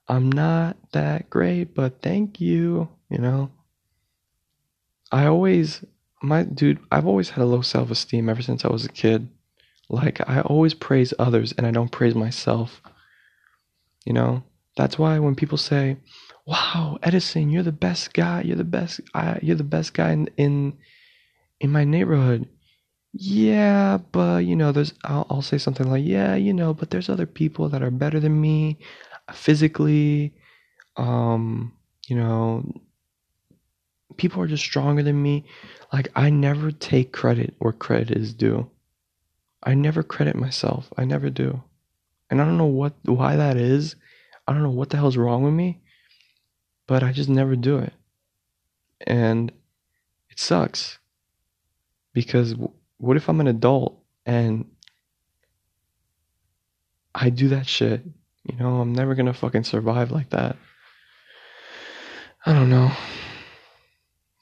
I'm 0.06 0.30
not 0.30 0.76
that 0.92 1.28
great, 1.28 1.74
but 1.74 2.00
thank 2.00 2.40
you, 2.40 2.88
you 3.10 3.18
know? 3.18 3.50
I 5.10 5.26
always, 5.26 5.84
my 6.22 6.44
dude, 6.44 6.78
I've 6.92 7.06
always 7.06 7.30
had 7.30 7.42
a 7.42 7.46
low 7.46 7.62
self 7.62 7.90
esteem 7.90 8.28
ever 8.28 8.42
since 8.42 8.64
I 8.64 8.68
was 8.68 8.84
a 8.84 8.90
kid. 8.90 9.28
Like, 9.88 10.20
I 10.28 10.40
always 10.42 10.74
praise 10.74 11.14
others 11.18 11.52
and 11.56 11.66
I 11.66 11.70
don't 11.70 11.90
praise 11.90 12.14
myself. 12.14 12.80
You 14.04 14.12
know? 14.12 14.44
That's 14.76 14.98
why 14.98 15.18
when 15.18 15.34
people 15.34 15.58
say, 15.58 15.96
wow, 16.48 16.98
Edison, 17.04 17.50
you're 17.50 17.64
the 17.64 17.72
best 17.72 18.14
guy, 18.14 18.42
you're 18.42 18.56
the 18.56 18.64
best, 18.64 19.02
I, 19.14 19.40
you're 19.42 19.56
the 19.56 19.64
best 19.64 19.94
guy 19.94 20.12
in, 20.12 20.30
in, 20.38 20.78
in 21.60 21.72
my 21.72 21.84
neighborhood. 21.84 22.48
Yeah, 23.12 23.98
but 24.12 24.46
you 24.46 24.56
know, 24.56 24.72
there's, 24.72 24.94
I'll, 25.04 25.26
I'll 25.30 25.42
say 25.42 25.58
something 25.58 25.90
like, 25.90 26.04
yeah, 26.06 26.36
you 26.36 26.54
know, 26.54 26.74
but 26.74 26.90
there's 26.90 27.10
other 27.10 27.26
people 27.26 27.68
that 27.70 27.82
are 27.82 27.92
better 27.92 28.20
than 28.20 28.40
me 28.40 28.78
physically, 29.34 30.34
um, 30.96 31.72
you 32.08 32.16
know, 32.16 32.64
people 34.18 34.42
are 34.42 34.48
just 34.48 34.64
stronger 34.64 35.02
than 35.02 35.22
me. 35.22 35.46
Like, 35.92 36.10
I 36.16 36.30
never 36.30 36.72
take 36.72 37.12
credit 37.12 37.54
where 37.60 37.72
credit 37.72 38.16
is 38.16 38.34
due. 38.34 38.70
I 39.62 39.74
never 39.74 40.02
credit 40.02 40.36
myself. 40.36 40.92
I 40.98 41.04
never 41.04 41.30
do. 41.30 41.62
And 42.30 42.42
I 42.42 42.46
don't 42.46 42.58
know 42.58 42.66
what 42.66 42.94
why 43.04 43.36
that 43.36 43.56
is. 43.58 43.96
I 44.48 44.54
don't 44.54 44.62
know 44.64 44.70
what 44.70 44.90
the 44.90 44.98
hell's 44.98 45.18
wrong 45.18 45.44
with 45.44 45.54
me, 45.54 45.82
but 46.88 47.04
I 47.04 47.12
just 47.12 47.28
never 47.28 47.54
do 47.54 47.78
it. 47.78 47.92
And 49.06 49.52
it 50.30 50.40
sucks. 50.40 50.98
Because 52.12 52.56
what 52.96 53.16
if 53.16 53.28
I'm 53.28 53.40
an 53.40 53.46
adult 53.46 54.02
and 54.26 54.64
I 57.14 57.30
do 57.30 57.48
that 57.50 57.68
shit 57.68 58.02
you 58.48 58.56
know, 58.56 58.80
I'm 58.80 58.94
never 58.94 59.14
gonna 59.14 59.34
fucking 59.34 59.64
survive 59.64 60.10
like 60.10 60.30
that. 60.30 60.56
I 62.46 62.54
don't 62.54 62.70
know. 62.70 62.90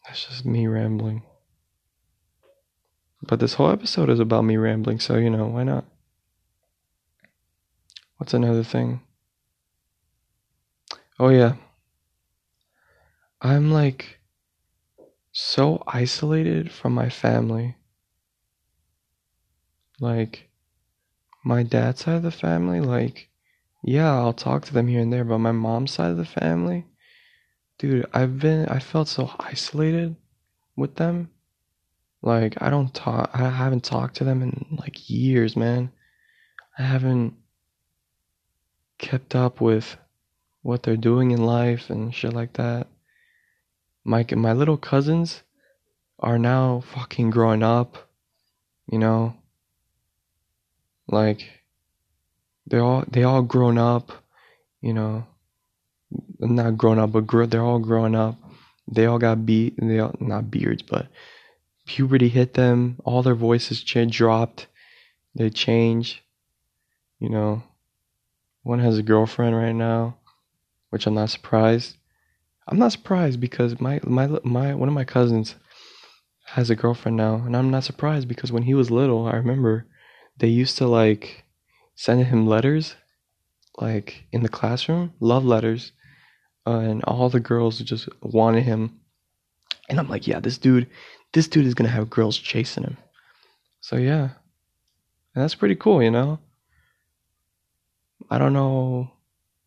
That's 0.07 0.27
just 0.27 0.47
me 0.47 0.69
rambling. 0.69 1.23
But 3.23 3.41
this 3.41 3.55
whole 3.55 3.71
episode 3.71 4.11
is 4.11 4.21
about 4.21 4.45
me 4.45 4.57
rambling, 4.57 5.01
so 5.01 5.17
you 5.17 5.31
know, 5.31 5.47
why 5.47 5.65
not? 5.65 5.85
What's 8.19 8.33
another 8.33 8.63
thing? 8.63 9.01
Oh, 11.19 11.31
yeah. 11.31 11.55
I'm 13.41 13.71
like 13.71 14.21
so 15.33 15.83
isolated 15.87 16.73
from 16.73 16.95
my 16.95 17.09
family. 17.09 17.77
Like, 20.01 20.51
my 21.45 21.63
dad's 21.63 22.05
side 22.05 22.17
of 22.17 22.23
the 22.23 22.31
family, 22.31 22.81
like, 22.81 23.31
yeah, 23.83 24.13
I'll 24.13 24.33
talk 24.33 24.65
to 24.65 24.75
them 24.75 24.89
here 24.89 25.01
and 25.01 25.13
there, 25.13 25.25
but 25.25 25.39
my 25.39 25.53
mom's 25.53 25.93
side 25.93 26.11
of 26.11 26.17
the 26.17 26.25
family, 26.25 26.87
dude, 27.79 28.07
I've 28.13 28.39
been 28.39 28.67
I 28.67 28.79
felt 28.79 29.09
so 29.09 29.31
isolated 29.39 30.17
with 30.77 30.97
them. 30.97 31.31
Like 32.23 32.61
I 32.61 32.71
don't 32.71 32.93
talk 32.93 33.31
I 33.35 33.49
haven't 33.49 33.85
talked 33.85 34.17
to 34.17 34.25
them 34.25 34.43
in 34.43 34.79
like 34.79 35.09
years, 35.09 35.57
man. 35.57 35.93
I 36.79 36.83
haven't 36.83 37.35
kept 38.99 39.35
up 39.35 39.61
with 39.61 39.97
what 40.63 40.83
they're 40.83 40.97
doing 40.97 41.31
in 41.31 41.45
life 41.45 41.91
and 41.91 42.15
shit 42.15 42.33
like 42.33 42.55
that. 42.55 42.89
My 44.07 44.25
my 44.37 44.53
little 44.53 44.77
cousins 44.77 45.43
are 46.21 46.39
now 46.39 46.81
fucking 46.95 47.31
growing 47.31 47.65
up, 47.65 48.09
you 48.91 49.01
know? 49.01 49.35
Like 51.09 51.51
they 52.69 52.79
all 52.79 53.05
they 53.11 53.25
all 53.25 53.43
grown 53.43 53.79
up, 53.79 54.13
you 54.81 54.93
know. 54.93 55.27
Not 56.39 56.79
grown 56.79 57.01
up, 57.01 57.11
but 57.11 57.27
grow, 57.27 57.47
they're 57.47 57.65
all 57.65 57.81
grown 57.81 58.15
up. 58.15 58.37
They 58.87 59.07
all 59.07 59.19
got 59.19 59.45
beat. 59.45 59.75
They 59.77 59.99
all 59.99 60.15
not 60.21 60.53
beards, 60.53 60.83
but 60.83 61.09
puberty 61.85 62.29
hit 62.29 62.55
them. 62.55 63.01
All 63.05 63.25
their 63.25 63.35
voices 63.35 63.83
ch- 63.83 64.09
dropped. 64.09 64.69
They 65.35 65.51
change. 65.51 66.23
You 67.19 67.31
know, 67.31 67.65
one 68.63 68.79
has 68.79 68.99
a 68.99 69.03
girlfriend 69.03 69.57
right 69.57 69.75
now, 69.75 70.17
which 70.91 71.07
I'm 71.09 71.15
not 71.15 71.31
surprised. 71.31 71.97
I'm 72.69 72.79
not 72.79 72.93
surprised 72.93 73.41
because 73.41 73.81
my 73.81 74.01
my 74.05 74.27
my 74.43 74.75
one 74.75 74.89
of 74.89 74.95
my 74.95 75.05
cousins 75.05 75.55
has 76.47 76.71
a 76.71 76.77
girlfriend 76.77 77.17
now, 77.17 77.37
and 77.37 77.57
I'm 77.57 77.71
not 77.71 77.85
surprised 77.85 78.29
because 78.29 78.53
when 78.53 78.65
he 78.65 78.75
was 78.75 78.91
little, 78.91 79.27
I 79.27 79.35
remember 79.35 79.87
they 80.39 80.49
used 80.49 80.77
to 80.79 80.87
like 80.87 81.45
sending 81.95 82.27
him 82.27 82.47
letters, 82.47 82.97
like 83.79 84.25
in 84.33 84.43
the 84.43 84.49
classroom, 84.49 85.13
love 85.21 85.45
letters, 85.45 85.93
uh, 86.67 86.79
and 86.79 87.05
all 87.05 87.29
the 87.29 87.41
girls 87.41 87.79
just 87.79 88.09
wanted 88.21 88.65
him. 88.65 89.01
And 89.89 90.01
I'm 90.01 90.09
like, 90.09 90.27
yeah, 90.27 90.41
this 90.41 90.59
dude, 90.59 90.89
this 91.33 91.47
dude 91.47 91.67
is 91.67 91.75
gonna 91.75 91.91
have 91.91 92.11
girls 92.11 92.37
chasing 92.37 92.83
him. 92.83 92.97
So 93.81 93.97
yeah, 93.97 94.31
and 95.35 95.43
that's 95.43 95.55
pretty 95.55 95.77
cool, 95.77 96.03
you 96.03 96.11
know. 96.11 96.41
I 98.29 98.39
don't 98.39 98.53
know 98.53 99.13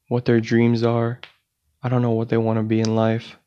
what 0.10 0.26
their 0.26 0.42
dreams 0.42 0.84
are. 0.84 1.20
I 1.82 1.90
don't 1.90 2.02
know 2.02 2.12
what 2.12 2.30
they 2.30 2.38
want 2.38 2.58
to 2.58 2.64
be 2.64 2.80
in 2.80 2.96
life. 2.96 3.38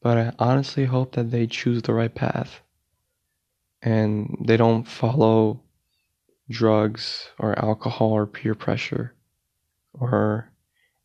But 0.00 0.18
I 0.18 0.32
honestly 0.38 0.84
hope 0.84 1.12
that 1.12 1.30
they 1.30 1.46
choose 1.46 1.82
the 1.82 1.92
right 1.92 2.14
path 2.14 2.60
and 3.82 4.44
they 4.46 4.56
don't 4.56 4.84
follow 4.84 5.60
drugs 6.48 7.28
or 7.38 7.58
alcohol 7.58 8.12
or 8.12 8.26
peer 8.26 8.54
pressure 8.54 9.14
or 9.92 10.50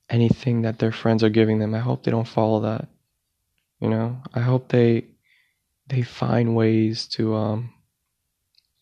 anything 0.10 0.62
that 0.62 0.80
their 0.80 0.92
friends 0.92 1.24
are 1.24 1.30
giving 1.30 1.60
them. 1.60 1.74
I 1.74 1.80
hope 1.80 2.04
they 2.04 2.12
don't 2.12 2.28
follow 2.28 2.62
that. 2.62 2.88
You 3.80 3.90
know, 3.90 4.22
I 4.34 4.40
hope 4.40 4.70
they 4.70 5.08
they 5.88 6.04
find 6.04 6.56
ways 6.56 7.08
to 7.08 7.36
um, 7.36 7.74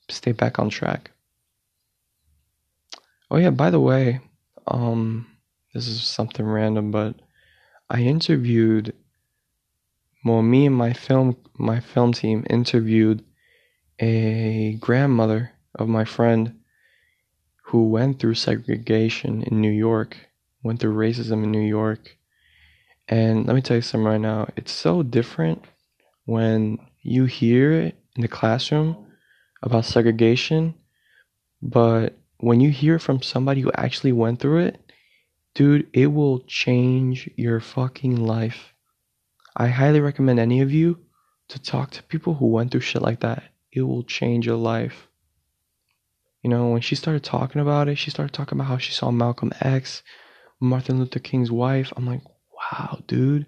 stay 0.10 0.34
back 0.34 0.60
on 0.60 0.70
track. 0.70 1.12
Oh 3.32 3.38
yeah, 3.38 3.50
by 3.50 3.70
the 3.70 3.80
way, 3.80 4.20
um, 4.68 5.31
this 5.74 5.88
is 5.88 6.04
something 6.04 6.46
random, 6.46 6.92
but 6.92 7.16
I 7.90 8.02
interviewed 8.02 8.94
well, 10.24 10.42
me 10.42 10.68
and 10.68 10.76
my 10.76 10.94
film 10.94 11.38
my 11.58 11.80
film 11.80 12.14
team 12.14 12.46
interviewed 12.50 13.24
a 14.00 14.78
grandmother 14.80 15.52
of 15.76 15.88
my 15.88 16.06
friend 16.06 16.60
who 17.66 17.88
went 17.88 18.20
through 18.20 18.36
segregation 18.36 19.44
in 19.44 19.62
New 19.62 19.72
York, 19.72 20.18
went 20.64 20.80
through 20.80 20.96
racism 20.96 21.44
in 21.44 21.52
New 21.52 21.62
York. 21.62 22.18
And 23.08 23.46
let 23.46 23.56
me 23.56 23.62
tell 23.62 23.78
you 23.78 23.82
something 23.82 24.06
right 24.06 24.22
now. 24.22 24.48
It's 24.56 24.72
so 24.72 25.04
different 25.04 25.64
when 26.26 26.80
you 27.02 27.26
hear 27.26 27.72
it 27.74 27.96
in 28.16 28.22
the 28.22 28.28
classroom 28.28 29.06
about 29.64 29.86
segregation, 29.86 30.74
but 31.62 32.18
when 32.38 32.60
you 32.60 32.72
hear 32.72 33.00
from 33.00 33.22
somebody 33.22 33.62
who 33.62 33.72
actually 33.76 34.12
went 34.12 34.40
through 34.40 34.66
it, 34.66 34.81
dude, 35.54 35.90
it 35.94 36.08
will 36.08 36.40
change 36.42 37.30
your 37.36 37.60
fucking 37.60 38.16
life. 38.16 38.74
I 39.56 39.68
highly 39.68 40.00
recommend 40.00 40.40
any 40.40 40.62
of 40.62 40.72
you 40.72 41.00
to 41.50 41.60
talk 41.60 41.92
to 41.92 42.04
people 42.04 42.36
who 42.36 42.48
went 42.48 42.72
through 42.72 42.82
shit 42.82 43.02
like 43.02 43.20
that. 43.20 43.44
It 43.72 43.82
will 43.82 44.04
change 44.04 44.46
your 44.46 44.56
life. 44.56 45.08
You 46.42 46.50
know, 46.50 46.70
when 46.70 46.82
she 46.82 46.96
started 46.96 47.24
talking 47.24 47.62
about 47.62 47.88
it, 47.88 47.98
she 47.98 48.10
started 48.10 48.34
talking 48.34 48.58
about 48.58 48.68
how 48.68 48.78
she 48.78 48.94
saw 48.94 49.12
Malcolm 49.12 49.52
X, 49.60 50.02
Martin 50.60 51.00
Luther 51.00 51.20
King's 51.20 51.52
wife. 51.52 51.92
I'm 51.96 52.08
like, 52.08 52.24
wow, 52.54 53.00
dude, 53.08 53.46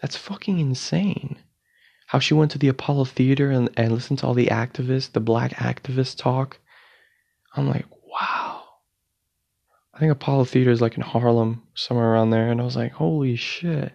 that's 0.00 0.16
fucking 0.16 0.58
insane. 0.58 1.38
How 2.08 2.18
she 2.18 2.34
went 2.34 2.50
to 2.52 2.58
the 2.58 2.68
Apollo 2.68 3.06
Theater 3.06 3.50
and, 3.50 3.70
and 3.76 3.92
listened 3.92 4.18
to 4.20 4.26
all 4.26 4.34
the 4.34 4.46
activists, 4.46 5.12
the 5.12 5.20
black 5.20 5.52
activists 5.52 6.16
talk. 6.16 6.58
I'm 7.54 7.68
like, 7.68 7.86
wow. 8.04 8.47
I 9.98 10.00
think 10.00 10.12
Apollo 10.12 10.44
Theater 10.44 10.70
is 10.70 10.80
like 10.80 10.94
in 10.94 11.02
Harlem, 11.02 11.64
somewhere 11.74 12.12
around 12.12 12.30
there. 12.30 12.52
And 12.52 12.60
I 12.60 12.64
was 12.64 12.76
like, 12.76 12.92
holy 12.92 13.34
shit. 13.34 13.92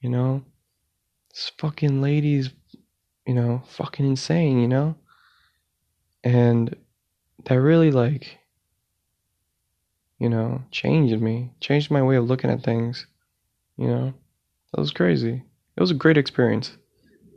You 0.00 0.10
know, 0.10 0.44
this 1.30 1.50
fucking 1.58 2.00
lady's, 2.00 2.50
you 3.26 3.34
know, 3.34 3.64
fucking 3.66 4.06
insane, 4.06 4.60
you 4.60 4.68
know? 4.68 4.94
And 6.22 6.76
that 7.46 7.60
really, 7.60 7.90
like, 7.90 8.38
you 10.20 10.28
know, 10.28 10.62
changed 10.70 11.20
me, 11.20 11.50
changed 11.58 11.90
my 11.90 12.00
way 12.00 12.14
of 12.14 12.28
looking 12.28 12.50
at 12.50 12.62
things. 12.62 13.08
You 13.76 13.88
know, 13.88 14.14
that 14.72 14.80
was 14.80 14.92
crazy. 14.92 15.42
It 15.76 15.80
was 15.80 15.90
a 15.90 15.94
great 15.94 16.16
experience. 16.16 16.76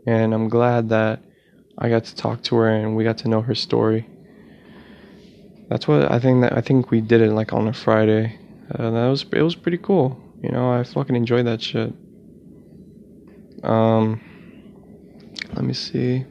And 0.06 0.36
I'm 0.36 0.50
glad 0.50 0.90
that 0.90 1.20
I 1.80 1.90
got 1.90 2.04
to 2.06 2.16
talk 2.16 2.44
to 2.44 2.58
her 2.58 2.70
and 2.70 2.96
we 2.96 3.04
got 3.04 3.18
to 3.20 3.28
know 3.28 3.42
her 3.42 3.56
story. 3.56 4.08
That's 5.70 5.88
what 5.88 6.12
I 6.12 6.20
think 6.20 6.42
that 6.42 6.54
I 6.58 6.62
think 6.62 6.92
we 6.92 7.02
did 7.02 7.22
it 7.22 7.32
like 7.32 7.54
on 7.54 7.68
a 7.68 7.74
Friday. 7.74 8.38
Uh, 8.74 8.92
that 8.92 9.08
was 9.08 9.26
it 9.32 9.42
was 9.42 9.56
pretty 9.56 9.78
cool. 9.80 10.20
You 10.42 10.52
know, 10.52 10.72
I 10.72 10.84
fucking 10.84 11.16
enjoyed 11.16 11.48
that 11.48 11.62
shit. 11.62 11.94
Um, 13.64 14.22
let 15.54 15.64
me 15.64 15.74
see. 15.74 16.26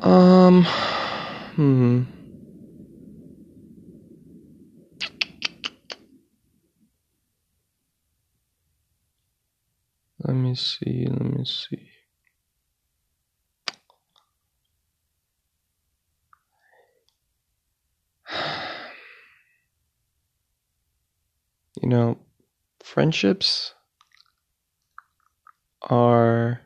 Um, 0.00 0.64
hmm. 1.54 2.02
Let 10.24 10.34
me 10.34 10.54
see. 10.56 11.06
Let 11.08 11.22
me 11.22 11.44
see. 11.44 11.91
You 21.82 21.88
know, 21.88 22.18
friendships 22.80 23.74
are 25.82 26.60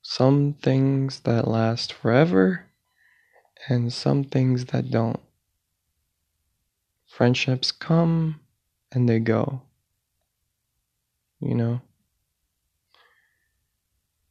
some 0.00 0.54
things 0.54 1.20
that 1.20 1.46
last 1.46 1.92
forever 1.92 2.64
and 3.68 3.92
some 3.92 4.24
things 4.24 4.64
that 4.66 4.90
don't. 4.90 5.20
Friendships 7.06 7.70
come 7.70 8.40
and 8.90 9.06
they 9.06 9.18
go. 9.18 9.60
You 11.40 11.54
know? 11.54 11.82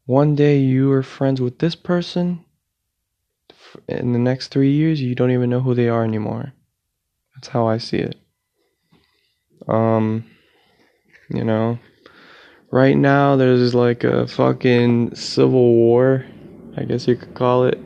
One 0.05 0.33
day 0.33 0.57
you 0.57 0.91
are 0.93 1.03
friends 1.03 1.39
with 1.39 1.59
this 1.59 1.75
person, 1.75 2.43
in 3.87 4.13
the 4.13 4.19
next 4.19 4.47
three 4.47 4.71
years, 4.71 4.99
you 4.99 5.13
don't 5.13 5.29
even 5.29 5.51
know 5.51 5.59
who 5.59 5.75
they 5.75 5.87
are 5.87 6.03
anymore. 6.03 6.53
That's 7.35 7.49
how 7.49 7.67
I 7.67 7.77
see 7.77 7.97
it. 7.97 8.17
Um, 9.67 10.25
you 11.29 11.43
know, 11.43 11.79
right 12.71 12.95
now 12.95 13.35
there's 13.35 13.73
like 13.75 14.03
a 14.03 14.27
fucking 14.27 15.15
civil 15.15 15.73
war, 15.73 16.25
I 16.77 16.83
guess 16.83 17.07
you 17.07 17.15
could 17.15 17.33
call 17.33 17.65
it. 17.65 17.79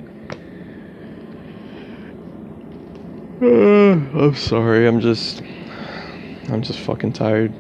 Uh, 3.41 3.91
I'm 3.91 4.35
sorry, 4.35 4.87
I'm 4.87 5.01
just, 5.01 5.41
I'm 6.49 6.61
just 6.61 6.79
fucking 6.79 7.13
tired. 7.13 7.53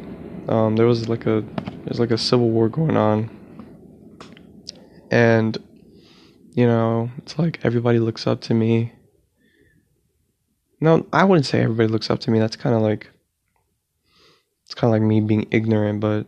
Um, 0.49 0.75
there 0.75 0.85
was 0.85 1.09
like 1.09 1.25
a, 1.25 1.43
there's 1.83 1.99
like 1.99 2.11
a 2.11 2.17
civil 2.17 2.49
war 2.49 2.69
going 2.69 2.95
on, 2.95 3.29
and 5.11 5.57
you 6.53 6.65
know, 6.65 7.11
it's 7.17 7.37
like 7.37 7.59
everybody 7.63 7.99
looks 7.99 8.25
up 8.25 8.39
to 8.41 8.53
me. 8.53 8.93
No, 10.79 11.05
I 11.11 11.25
wouldn't 11.25 11.45
say 11.45 11.61
everybody 11.61 11.89
looks 11.89 12.09
up 12.09 12.19
to 12.21 12.31
me. 12.31 12.39
That's 12.39 12.55
kind 12.55 12.75
of 12.75 12.81
like, 12.81 13.09
it's 14.65 14.73
kind 14.73 14.89
of 14.89 14.99
like 14.99 15.07
me 15.07 15.21
being 15.21 15.47
ignorant, 15.51 15.99
but 15.99 16.25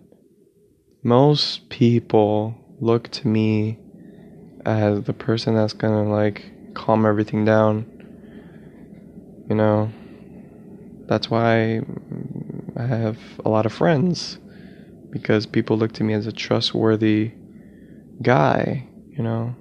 most 1.02 1.69
people 1.69 2.54
look 2.80 3.10
to 3.10 3.28
me 3.28 3.80
as 4.63 5.04
the 5.04 5.13
person 5.13 5.56
that's 5.56 5.73
gonna 5.73 6.08
like 6.08 6.52
calm 6.76 7.04
everything 7.08 7.45
down. 7.45 7.86
You 9.50 9.56
know, 9.56 9.91
that's 11.08 11.32
why 11.32 11.82
I 12.76 12.84
have 12.84 13.17
a 13.43 13.50
lot 13.50 13.65
of 13.65 13.73
friends 13.73 14.38
because 15.10 15.47
people 15.47 15.76
look 15.76 15.93
to 15.93 16.04
me 16.04 16.13
as 16.13 16.28
a 16.28 16.32
trustworthy 16.32 17.32
guy, 18.21 18.88
you 19.10 19.23
know. 19.23 19.56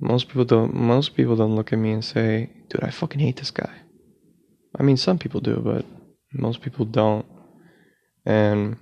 Most 0.00 0.28
people 0.28 0.44
don't 0.44 0.74
most 0.74 1.14
people 1.16 1.36
don't 1.36 1.56
look 1.56 1.72
at 1.72 1.78
me 1.78 1.92
and 1.92 2.04
say, 2.04 2.50
"Dude, 2.68 2.84
I 2.84 2.90
fucking 2.90 3.20
hate 3.20 3.36
this 3.36 3.50
guy." 3.50 3.72
I 4.78 4.82
mean, 4.82 4.98
some 4.98 5.18
people 5.18 5.40
do, 5.40 5.56
but 5.56 5.86
most 6.32 6.60
people 6.60 6.84
don't. 6.84 7.26
And 8.24 8.76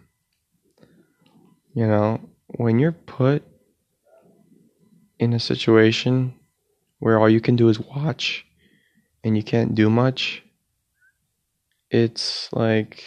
you 1.74 1.86
know, 1.86 2.20
when 2.46 2.78
you're 2.78 2.92
put 2.92 3.44
in 5.18 5.32
a 5.32 5.38
situation 5.38 6.34
where 6.98 7.18
all 7.18 7.28
you 7.28 7.40
can 7.40 7.56
do 7.56 7.68
is 7.68 7.78
watch 7.78 8.44
and 9.22 9.36
you 9.36 9.42
can't 9.42 9.74
do 9.74 9.88
much, 9.88 10.42
it's 11.90 12.52
like, 12.52 13.04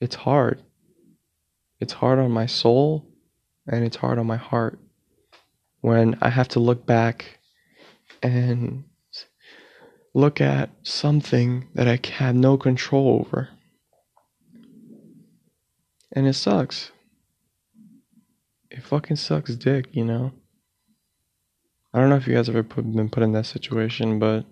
it's 0.00 0.14
hard. 0.14 0.62
It's 1.80 1.92
hard 1.92 2.18
on 2.18 2.30
my 2.30 2.46
soul 2.46 3.06
and 3.66 3.84
it's 3.84 3.96
hard 3.96 4.18
on 4.18 4.26
my 4.26 4.36
heart 4.36 4.78
when 5.80 6.18
I 6.20 6.28
have 6.28 6.48
to 6.48 6.60
look 6.60 6.84
back 6.84 7.38
and 8.22 8.84
look 10.14 10.40
at 10.40 10.70
something 10.82 11.68
that 11.74 11.88
I 11.88 12.00
have 12.14 12.34
no 12.34 12.56
control 12.56 13.20
over. 13.20 13.50
And 16.12 16.26
it 16.26 16.34
sucks 16.34 16.90
it 18.78 18.84
fucking 18.84 19.16
sucks 19.16 19.54
dick, 19.56 19.88
you 19.92 20.04
know? 20.04 20.32
I 21.92 21.98
don't 21.98 22.10
know 22.10 22.16
if 22.16 22.28
you 22.28 22.34
guys 22.34 22.48
ever 22.48 22.62
put, 22.62 22.90
been 22.92 23.08
put 23.08 23.22
in 23.22 23.32
that 23.32 23.46
situation, 23.46 24.18
but 24.18 24.44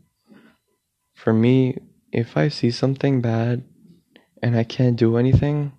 for 1.14 1.32
me, 1.32 1.78
if 2.12 2.36
I 2.36 2.48
see 2.48 2.70
something 2.70 3.20
bad 3.20 3.62
and 4.42 4.56
I 4.56 4.64
can't 4.64 4.96
do 4.96 5.16
anything, 5.16 5.72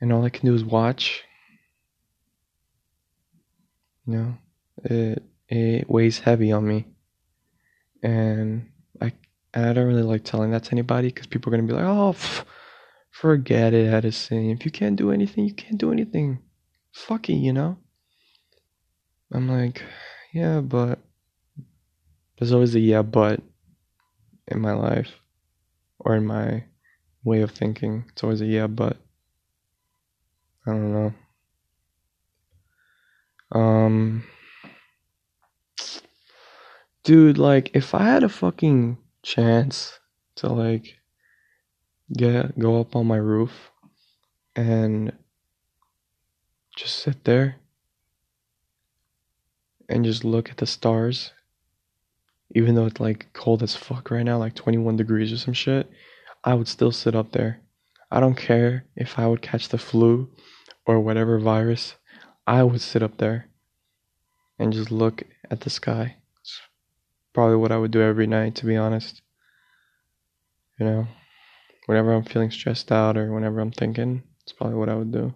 and 0.00 0.12
all 0.12 0.24
I 0.24 0.28
can 0.28 0.46
do 0.46 0.54
is 0.54 0.64
watch, 0.64 1.24
you 4.06 4.14
know, 4.14 4.38
it 4.84 5.22
it 5.48 5.90
weighs 5.90 6.20
heavy 6.20 6.52
on 6.52 6.68
me, 6.68 6.86
and 8.02 8.70
I 9.00 9.12
and 9.54 9.66
I 9.66 9.72
don't 9.72 9.86
really 9.86 10.02
like 10.02 10.24
telling 10.24 10.50
that 10.52 10.64
to 10.64 10.72
anybody 10.72 11.08
because 11.08 11.26
people 11.26 11.52
are 11.52 11.56
gonna 11.56 11.68
be 11.68 11.74
like, 11.74 11.84
oh, 11.84 12.12
pff, 12.12 12.44
forget 13.10 13.74
it, 13.74 13.92
Edison. 13.92 14.50
If 14.50 14.64
you 14.64 14.70
can't 14.70 14.96
do 14.96 15.10
anything, 15.10 15.44
you 15.44 15.54
can't 15.54 15.78
do 15.78 15.92
anything 15.92 16.40
fucky, 16.94 17.40
you 17.40 17.52
know? 17.52 17.78
I'm 19.32 19.48
like, 19.48 19.82
yeah, 20.32 20.60
but 20.60 20.98
there's 22.38 22.52
always 22.52 22.74
a 22.74 22.80
yeah, 22.80 23.02
but 23.02 23.40
in 24.46 24.60
my 24.60 24.72
life 24.72 25.12
or 25.98 26.16
in 26.16 26.24
my 26.26 26.64
way 27.24 27.42
of 27.42 27.50
thinking. 27.50 28.04
It's 28.10 28.22
always 28.22 28.40
a 28.40 28.46
yeah, 28.46 28.66
but 28.66 28.96
I 30.66 30.70
don't 30.70 30.92
know. 30.92 31.14
Dude, 37.08 37.38
like, 37.38 37.70
if 37.72 37.94
I 37.94 38.02
had 38.02 38.22
a 38.22 38.28
fucking 38.28 38.98
chance 39.22 39.98
to, 40.34 40.46
like, 40.46 40.98
get 42.12 42.58
go 42.58 42.78
up 42.80 42.94
on 42.94 43.06
my 43.06 43.16
roof 43.16 43.70
and 44.54 45.12
just 46.76 46.96
sit 46.96 47.24
there 47.24 47.56
and 49.88 50.04
just 50.04 50.22
look 50.22 50.50
at 50.50 50.58
the 50.58 50.66
stars 50.66 51.32
even 52.54 52.74
though 52.74 52.86
it's 52.86 53.00
like 53.00 53.26
cold 53.34 53.62
as 53.62 53.76
fuck 53.76 54.10
right 54.10 54.22
now 54.22 54.38
like 54.38 54.54
21 54.54 54.96
degrees 54.96 55.30
or 55.30 55.36
some 55.36 55.52
shit 55.52 55.90
i 56.44 56.54
would 56.54 56.68
still 56.68 56.92
sit 56.92 57.14
up 57.14 57.32
there. 57.32 57.60
I 58.10 58.20
don't 58.20 58.36
care 58.36 58.84
if 58.96 59.18
i 59.18 59.26
would 59.26 59.42
catch 59.42 59.68
the 59.68 59.76
flu 59.76 60.30
or 60.86 60.98
whatever 61.00 61.38
virus 61.38 61.96
i 62.46 62.62
would 62.62 62.80
sit 62.80 63.02
up 63.02 63.18
there 63.18 63.48
and 64.58 64.72
just 64.72 64.90
look 64.90 65.22
at 65.50 65.60
the 65.60 65.70
sky 65.70 66.16
probably 67.34 67.56
what 67.56 67.72
i 67.72 67.78
would 67.78 67.90
do 67.90 68.00
every 68.02 68.26
night 68.26 68.54
to 68.56 68.66
be 68.66 68.76
honest. 68.76 69.22
You 70.78 70.86
know 70.86 71.08
whenever 71.86 72.12
i'm 72.12 72.24
feeling 72.24 72.50
stressed 72.50 72.92
out 72.92 73.16
or 73.16 73.32
whenever 73.32 73.60
i'm 73.60 73.72
thinking 73.72 74.22
it's 74.42 74.52
probably 74.52 74.76
what 74.76 74.88
i 74.88 74.94
would 74.94 75.12
do. 75.12 75.34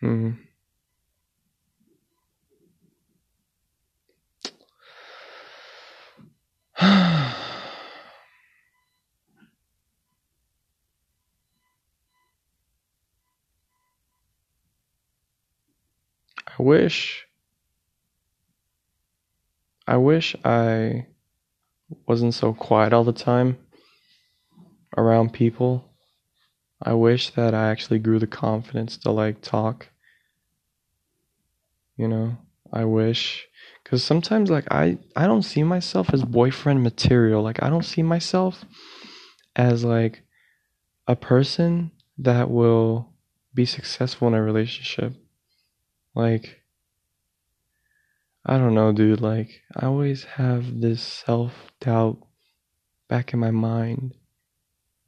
Hmm 0.00 0.32
wish 16.58 17.26
I 19.86 19.96
wish 19.96 20.36
I 20.44 21.06
wasn't 22.06 22.34
so 22.34 22.52
quiet 22.54 22.92
all 22.92 23.04
the 23.04 23.12
time 23.12 23.58
around 24.96 25.32
people. 25.32 25.88
I 26.80 26.94
wish 26.94 27.30
that 27.30 27.54
I 27.54 27.70
actually 27.70 27.98
grew 27.98 28.18
the 28.18 28.26
confidence 28.26 28.96
to 28.98 29.10
like 29.10 29.40
talk. 29.40 29.88
You 31.96 32.08
know, 32.08 32.36
I 32.72 32.84
wish 32.84 33.46
because 33.84 34.02
sometimes 34.02 34.50
like 34.50 34.66
I 34.70 34.98
I 35.14 35.26
don't 35.26 35.42
see 35.42 35.62
myself 35.62 36.12
as 36.12 36.24
boyfriend 36.24 36.82
material. 36.82 37.42
Like 37.42 37.62
I 37.62 37.68
don't 37.68 37.84
see 37.84 38.02
myself 38.02 38.64
as 39.54 39.84
like 39.84 40.22
a 41.06 41.16
person 41.16 41.90
that 42.18 42.50
will 42.50 43.12
be 43.54 43.66
successful 43.66 44.28
in 44.28 44.34
a 44.34 44.42
relationship. 44.42 45.14
Like 46.14 46.62
I 48.44 48.58
don't 48.58 48.74
know, 48.74 48.92
dude. 48.92 49.20
Like 49.20 49.62
I 49.74 49.86
always 49.86 50.24
have 50.24 50.80
this 50.80 51.02
self-doubt 51.02 52.18
back 53.08 53.32
in 53.32 53.40
my 53.40 53.50
mind. 53.50 54.14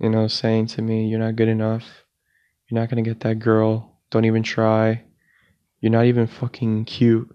You 0.00 0.10
know, 0.10 0.28
saying 0.28 0.66
to 0.68 0.82
me, 0.82 1.06
"You're 1.06 1.20
not 1.20 1.36
good 1.36 1.48
enough. 1.48 2.04
You're 2.68 2.80
not 2.80 2.90
going 2.90 3.02
to 3.02 3.08
get 3.08 3.20
that 3.20 3.38
girl. 3.38 4.00
Don't 4.10 4.24
even 4.24 4.42
try. 4.42 5.04
You're 5.80 5.92
not 5.92 6.06
even 6.06 6.26
fucking 6.26 6.84
cute." 6.86 7.34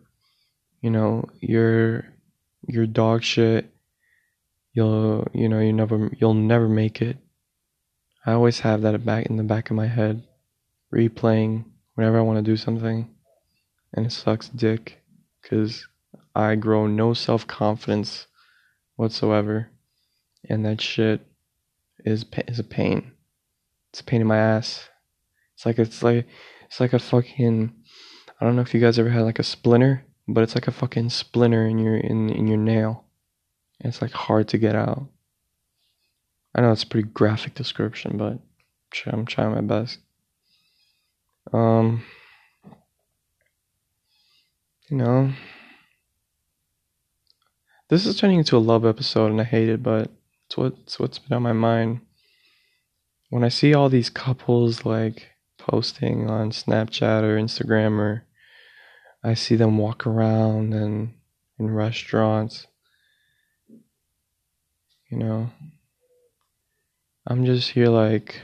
you 0.82 0.90
know, 0.90 1.26
you're 1.40 2.06
you're 2.68 2.88
dog 2.88 3.24
shit. 3.24 3.74
You'll 4.74 5.28
you 5.34 5.50
know 5.50 5.60
you 5.60 5.74
never 5.74 6.12
you'll 6.18 6.34
never 6.34 6.68
make 6.68 7.02
it. 7.02 7.18
I 8.26 8.34
always 8.34 8.60
have 8.62 8.82
that 8.82 9.06
back 9.06 9.26
in 9.28 9.38
the 9.38 9.44
back 9.44 9.70
of 9.70 9.76
my 9.76 9.88
head, 9.88 10.28
replaying 10.94 11.66
whenever 11.96 12.18
I 12.18 12.22
want 12.22 12.38
to 12.38 12.52
do 12.52 12.58
something, 12.58 13.10
and 13.94 14.06
it 14.06 14.12
sucks 14.12 14.50
dick, 14.50 15.02
cause 15.44 15.88
I 16.36 16.56
grow 16.56 16.88
no 16.88 17.14
self 17.14 17.48
confidence 17.48 18.28
whatsoever, 18.96 19.70
and 20.50 20.66
that 20.66 20.82
shit 20.82 21.22
is 22.06 22.26
is 22.48 22.60
a 22.60 22.64
pain. 22.64 23.12
It's 23.92 24.02
a 24.02 24.04
pain 24.04 24.22
in 24.22 24.28
my 24.28 24.38
ass. 24.38 24.90
It's 25.56 25.66
like 25.66 25.80
it's 25.80 26.04
like 26.04 26.28
it's 26.66 26.80
like 26.80 26.94
a 26.94 27.00
fucking. 27.00 27.74
I 28.40 28.46
don't 28.46 28.56
know 28.56 28.62
if 28.62 28.74
you 28.74 28.80
guys 28.80 28.98
ever 28.98 29.10
had 29.10 29.24
like 29.24 29.40
a 29.40 29.44
splinter 29.44 30.06
but 30.30 30.44
it's 30.44 30.56
like 30.56 30.68
a 30.68 30.72
fucking 30.72 31.10
splinter 31.10 31.66
in 31.66 31.80
your 31.80 31.98
in 31.98 32.30
in 32.30 32.48
your 32.48 32.58
nail. 32.58 33.06
And 33.82 33.92
It's 33.92 34.02
like 34.02 34.12
hard 34.12 34.48
to 34.50 34.58
get 34.58 34.76
out. 34.76 35.08
I 36.54 36.62
know 36.62 36.72
it's 36.72 36.84
a 36.84 36.88
pretty 36.88 37.08
graphic 37.08 37.56
description, 37.56 38.18
but 38.18 38.40
I'm 39.08 39.26
trying 39.26 39.56
my 39.56 39.62
best. 39.62 40.00
Um, 41.54 42.04
you 44.90 44.98
know, 44.98 45.32
this 47.90 48.06
is 48.06 48.18
turning 48.18 48.40
into 48.40 48.58
a 48.58 48.60
love 48.60 48.86
episode, 48.86 49.32
and 49.32 49.42
I 49.42 49.44
hate 49.44 49.70
it, 49.70 49.84
but 49.84 50.12
it's 50.46 50.58
what's 50.58 51.00
what's 51.00 51.20
been 51.20 51.36
on 51.36 51.44
my 51.44 51.54
mind. 51.54 52.02
When 53.30 53.44
I 53.44 53.50
see 53.50 53.74
all 53.74 53.90
these 53.90 54.10
couples 54.10 54.86
like 54.86 55.30
posting 55.58 56.30
on 56.30 56.50
Snapchat 56.50 57.22
or 57.22 57.38
Instagram 57.38 58.00
or 58.00 58.24
I 59.24 59.36
see 59.36 59.56
them 59.56 59.78
walk 59.78 60.08
around 60.08 60.74
and 60.74 61.14
in 61.60 61.70
restaurants. 61.70 62.66
You 65.10 65.18
know, 65.18 65.50
I'm 67.28 67.46
just 67.46 67.72
here 67.72 67.90
like, 67.90 68.42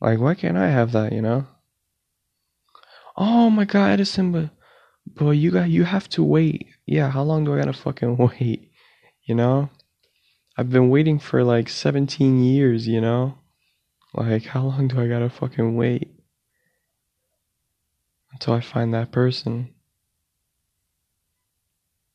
like 0.00 0.18
why 0.18 0.34
can't 0.34 0.56
I 0.56 0.68
have 0.68 0.92
that? 0.92 1.12
You 1.12 1.22
know? 1.22 1.46
Oh 3.18 3.50
my 3.50 3.66
God, 3.66 3.90
Edison, 3.90 4.32
but 4.32 4.50
but 5.06 5.32
you 5.32 5.50
got 5.50 5.68
you 5.68 5.84
have 5.84 6.08
to 6.10 6.22
wait. 6.22 6.68
Yeah, 6.86 7.10
how 7.10 7.22
long 7.22 7.44
do 7.44 7.52
I 7.52 7.58
gotta 7.58 7.74
fucking 7.74 8.16
wait? 8.40 8.70
You 9.24 9.34
know? 9.34 9.68
I've 10.56 10.70
been 10.70 10.88
waiting 10.88 11.18
for 11.18 11.44
like 11.44 11.68
17 11.68 12.42
years, 12.42 12.88
you 12.88 13.00
know? 13.00 13.38
Like, 14.14 14.46
how 14.46 14.62
long 14.62 14.88
do 14.88 15.00
I 15.00 15.06
gotta 15.06 15.28
fucking 15.28 15.76
wait? 15.76 16.18
until 18.38 18.54
I 18.54 18.60
find 18.60 18.94
that 18.94 19.10
person. 19.10 19.74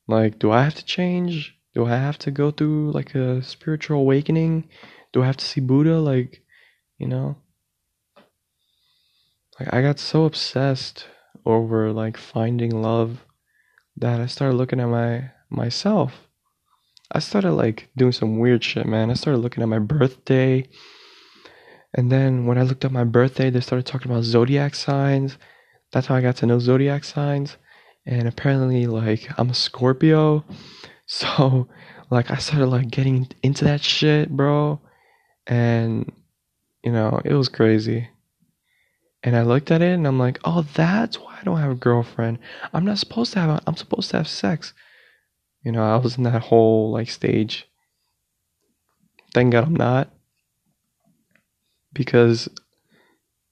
Like, 0.08 0.40
do 0.40 0.52
I 0.52 0.64
have 0.64 0.76
to 0.76 0.86
change? 0.86 1.58
Do 1.74 1.86
I 1.86 1.98
have 1.98 2.18
to 2.20 2.32
go 2.32 2.52
through 2.52 2.92
like 2.92 3.14
a 3.16 3.42
spiritual 3.44 4.00
awakening? 4.00 4.70
Do 5.12 5.22
I 5.22 5.26
have 5.26 5.38
to 5.38 5.46
see 5.46 5.60
Buddha? 5.60 6.00
Like, 6.00 6.42
you 6.98 7.08
know? 7.08 7.36
Like, 9.60 9.74
I 9.74 9.82
got 9.82 10.00
so 10.00 10.26
obsessed 10.26 11.08
over 11.46 11.92
like 11.92 12.18
finding 12.18 12.82
love 12.82 13.26
that 13.98 14.20
I 14.20 14.26
started 14.26 14.56
looking 14.56 14.80
at 14.80 14.88
my 14.88 15.32
myself. 15.50 16.28
I 17.12 17.20
started 17.20 17.54
like 17.54 17.90
doing 17.96 18.12
some 18.12 18.40
weird 18.40 18.64
shit, 18.64 18.86
man. 18.86 19.12
I 19.12 19.14
started 19.14 19.40
looking 19.40 19.62
at 19.62 19.70
my 19.70 19.80
birthday. 19.80 20.68
And 21.94 22.12
then 22.12 22.48
when 22.48 22.58
I 22.58 22.64
looked 22.64 22.86
at 22.86 22.92
my 22.92 23.04
birthday, 23.04 23.52
they 23.52 23.60
started 23.60 23.86
talking 23.86 24.12
about 24.12 24.24
zodiac 24.24 24.74
signs 24.74 25.38
that's 25.94 26.08
how 26.08 26.16
I 26.16 26.22
got 26.22 26.36
to 26.38 26.48
know 26.48 26.60
zodiac 26.60 27.04
signs. 27.04 27.56
And 28.06 28.28
apparently, 28.28 28.88
like, 28.88 29.30
I'm 29.38 29.50
a 29.50 29.56
Scorpio. 29.56 30.44
So, 31.06 31.68
like, 32.10 32.32
I 32.32 32.38
started, 32.38 32.68
like, 32.68 32.90
getting 32.90 33.28
into 33.44 33.66
that 33.66 33.84
shit, 33.84 34.30
bro. 34.30 34.80
And, 35.46 36.12
you 36.82 36.94
know, 36.94 37.22
it 37.26 37.34
was 37.34 37.50
crazy. 37.50 38.08
And 39.24 39.36
I 39.38 39.44
looked 39.44 39.72
at 39.72 39.82
it 39.82 39.94
and 39.94 40.06
I'm 40.06 40.20
like, 40.20 40.40
oh, 40.44 40.66
that's 40.74 41.18
why 41.18 41.38
I 41.40 41.44
don't 41.46 41.60
have 41.60 41.72
a 41.72 41.76
girlfriend. 41.76 42.40
I'm 42.74 42.86
not 42.86 42.98
supposed 43.00 43.34
to 43.34 43.40
have, 43.40 43.50
a, 43.50 43.62
I'm 43.66 43.78
supposed 43.78 44.12
to 44.12 44.18
have 44.18 44.28
sex. 44.28 44.74
You 45.64 45.72
know, 45.72 45.84
I 45.84 45.96
was 45.96 46.18
in 46.18 46.24
that 46.24 46.42
whole, 46.42 46.92
like, 46.92 47.10
stage. 47.10 47.68
Thank 49.34 49.54
God 49.54 49.64
I'm 49.64 49.76
not. 49.76 50.10
Because 51.94 52.50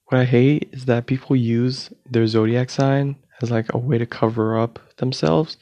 what 0.06 0.20
I 0.20 0.26
hate 0.26 0.70
is 0.74 0.86
that 0.86 1.06
people 1.08 1.36
use 1.38 1.90
their 2.10 2.28
zodiac 2.28 2.70
sign 2.70 3.16
as 3.42 3.50
like 3.50 3.74
a 3.74 3.78
way 3.78 3.98
to 3.98 4.06
cover 4.06 4.60
up 4.60 4.80
themselves. 4.98 5.58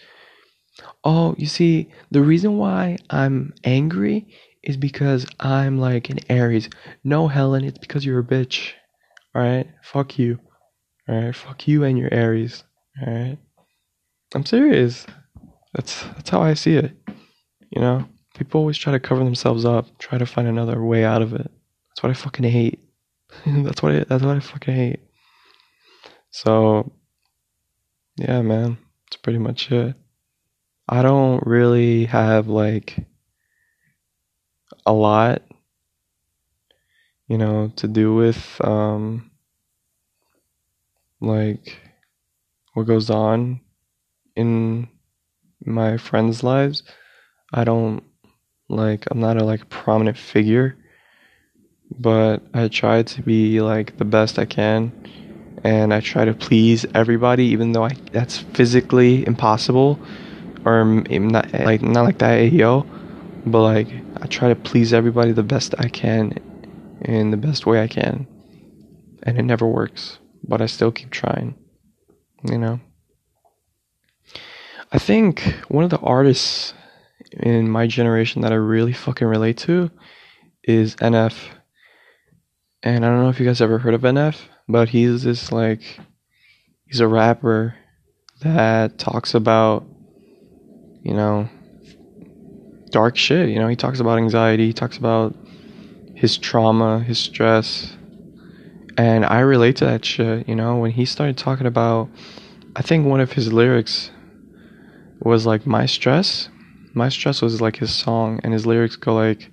Oh, 1.04 1.36
you 1.38 1.46
see, 1.46 1.92
the 2.10 2.22
reason 2.22 2.58
why 2.58 2.98
I'm 3.10 3.54
angry 3.64 4.28
is 4.64 4.76
because 4.76 5.28
I'm 5.40 5.78
like 5.78 6.10
an 6.10 6.20
Aries. 6.30 6.70
No, 7.04 7.28
Helen, 7.28 7.64
it's 7.64 7.78
because 7.78 8.06
you're 8.06 8.20
a 8.20 8.24
bitch. 8.24 8.72
Alright? 9.40 9.68
Fuck 9.84 10.20
you. 10.20 10.38
Alright? 11.08 11.34
Fuck 11.34 11.66
you 11.66 11.86
and 11.86 11.98
your 11.98 12.14
Aries. 12.14 12.66
Alright? 13.02 13.38
I'm 14.36 14.46
serious. 14.46 15.06
That's 15.74 16.04
that's 16.04 16.30
how 16.30 16.42
I 16.42 16.56
see 16.56 16.76
it. 16.76 16.92
You 17.70 17.82
know? 17.82 18.06
People 18.36 18.60
always 18.60 18.78
try 18.78 18.92
to 18.92 19.00
cover 19.00 19.24
themselves 19.24 19.64
up, 19.64 19.98
try 19.98 20.18
to 20.18 20.26
find 20.26 20.48
another 20.48 20.84
way 20.84 21.06
out 21.06 21.22
of 21.22 21.34
it. 21.34 21.50
That's 21.90 22.04
what 22.04 22.10
I 22.10 22.14
fucking 22.14 22.50
hate. 22.50 22.82
that's 23.46 23.82
what 23.82 23.94
I, 23.94 24.04
that's 24.04 24.24
what 24.24 24.36
I 24.36 24.40
fucking 24.42 24.76
hate. 24.76 25.00
So, 26.32 26.92
yeah, 28.18 28.42
man, 28.42 28.78
that's 29.06 29.22
pretty 29.22 29.40
much 29.40 29.72
it. 29.72 29.96
I 30.90 31.02
don't 31.02 31.46
really 31.48 32.06
have 32.06 32.48
like 32.48 32.98
a 34.86 34.92
lot, 34.92 35.44
you 37.28 37.38
know, 37.38 37.72
to 37.78 37.88
do 37.88 38.16
with 38.16 38.60
um 38.66 39.29
like 41.22 41.80
what 42.74 42.88
goes 42.88 43.10
on 43.10 43.62
in 44.36 44.88
my 45.66 45.98
friends' 45.98 46.44
lives. 46.44 46.84
I 47.54 47.64
don't 47.64 48.04
like 48.70 49.06
I'm 49.10 49.20
not 49.20 49.38
a 49.38 49.44
like 49.44 49.70
prominent 49.70 50.18
figure, 50.18 50.78
but 51.98 52.42
I 52.54 52.68
try 52.68 53.04
to 53.04 53.22
be 53.22 53.62
like 53.62 53.98
the 53.98 54.06
best 54.06 54.40
I 54.40 54.46
can 54.46 54.92
and 55.64 55.94
I 55.94 56.00
try 56.00 56.26
to 56.26 56.34
please 56.34 56.86
everybody 56.94 57.46
even 57.46 57.74
though 57.74 57.86
I 57.86 57.96
that's 58.12 58.38
physically 58.38 59.26
impossible 59.28 60.00
or 60.66 60.86
not 60.86 61.52
like 61.54 61.82
not 61.82 62.04
like 62.04 62.20
that 62.20 62.52
yo 62.52 62.86
but 63.46 63.62
like 63.62 63.88
I 64.22 64.28
try 64.28 64.50
to 64.50 64.56
please 64.56 64.94
everybody 64.94 65.32
the 65.32 65.44
best 65.44 65.76
I 65.78 65.90
can 65.90 66.34
in 67.02 67.32
the 67.32 67.38
best 67.38 67.66
way 67.66 67.82
I 67.82 67.88
can 67.88 68.28
and 69.24 69.38
it 69.38 69.44
never 69.44 69.68
works 69.68 70.20
but 70.50 70.62
I 70.62 70.66
still 70.66 70.92
keep 70.92 71.12
trying 71.12 71.56
you 72.44 72.58
know 72.58 72.80
I 74.92 74.98
think 74.98 75.42
one 75.68 75.84
of 75.84 75.92
the 75.92 76.00
artists 76.00 76.74
in 77.32 77.70
my 77.70 77.86
generation 77.86 78.42
that 78.42 78.52
I 78.52 78.56
really 78.56 78.94
fucking 78.94 79.28
relate 79.28 79.58
to 79.60 79.92
is 80.64 80.96
NF. 80.96 81.36
And 82.82 83.06
I 83.06 83.10
don't 83.10 83.22
know 83.22 83.30
if 83.30 83.40
you 83.40 83.46
guys 83.46 83.62
ever 83.62 83.78
heard 83.78 83.94
of 83.94 84.02
NF, 84.02 84.38
but 84.68 84.90
he's 84.90 85.24
this 85.24 85.52
like 85.52 85.82
he's 86.88 87.02
a 87.02 87.08
rapper 87.08 87.76
that 88.42 88.98
talks 88.98 89.36
about 89.36 89.86
you 91.04 91.14
know 91.14 91.48
dark 92.90 93.16
shit, 93.16 93.50
you 93.50 93.60
know, 93.60 93.68
he 93.68 93.76
talks 93.76 94.00
about 94.00 94.18
anxiety, 94.18 94.68
he 94.68 94.74
talks 94.74 94.98
about 94.98 95.36
his 96.16 96.38
trauma, 96.38 97.02
his 97.02 97.20
stress. 97.20 97.96
And 98.98 99.26
I 99.26 99.40
relate 99.40 99.78
to 99.78 99.86
that 99.86 100.04
shit, 100.04 100.48
you 100.48 100.56
know, 100.56 100.78
when 100.78 100.92
he 100.92 101.06
started 101.06 101.38
talking 101.38 101.68
about 101.68 102.10
I 102.76 102.82
think 102.82 103.06
one 103.06 103.20
of 103.20 103.34
his 103.34 103.52
lyrics 103.52 104.12
was 105.20 105.46
like 105.46 105.66
my 105.66 105.86
stress. 105.86 106.50
My 106.94 107.10
stress 107.10 107.42
was 107.42 107.62
like 107.62 107.78
his 107.78 107.94
song, 107.94 108.40
and 108.44 108.54
his 108.54 108.66
lyrics 108.66 108.96
go 108.96 109.16
like, 109.16 109.52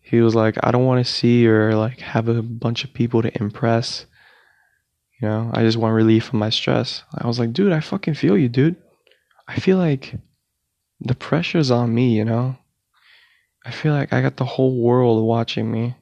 he 0.00 0.20
was 0.20 0.34
like, 0.34 0.56
I 0.62 0.70
don't 0.70 0.84
want 0.84 1.04
to 1.04 1.12
see 1.12 1.46
or 1.46 1.74
like 1.76 2.00
have 2.00 2.28
a 2.28 2.42
bunch 2.42 2.84
of 2.84 2.92
people 2.92 3.22
to 3.22 3.36
impress. 3.40 4.06
You 5.20 5.28
know, 5.28 5.50
I 5.54 5.62
just 5.62 5.78
want 5.78 5.94
relief 5.94 6.24
from 6.24 6.40
my 6.40 6.50
stress. 6.50 7.02
I 7.16 7.26
was 7.26 7.38
like, 7.38 7.52
dude, 7.52 7.72
I 7.72 7.80
fucking 7.80 8.14
feel 8.14 8.36
you, 8.36 8.48
dude. 8.48 8.76
I 9.48 9.60
feel 9.60 9.78
like 9.78 10.14
the 11.00 11.14
pressure's 11.14 11.70
on 11.70 11.94
me, 11.94 12.16
you 12.16 12.24
know? 12.24 12.56
I 13.64 13.70
feel 13.70 13.92
like 13.92 14.12
I 14.12 14.20
got 14.20 14.36
the 14.36 14.44
whole 14.44 14.82
world 14.82 15.24
watching 15.24 15.70
me, 15.70 15.96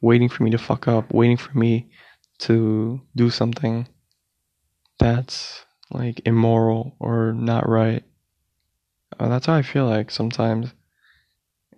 waiting 0.00 0.28
for 0.28 0.42
me 0.42 0.50
to 0.50 0.58
fuck 0.58 0.88
up, 0.88 1.12
waiting 1.12 1.36
for 1.36 1.56
me 1.56 1.90
to 2.38 3.00
do 3.16 3.30
something 3.30 3.86
that's 4.98 5.64
like 5.90 6.22
immoral 6.24 6.94
or 6.98 7.32
not 7.32 7.68
right. 7.68 8.04
Uh, 9.18 9.28
that's 9.28 9.46
how 9.46 9.54
I 9.54 9.62
feel 9.62 9.86
like 9.86 10.10
sometimes. 10.10 10.72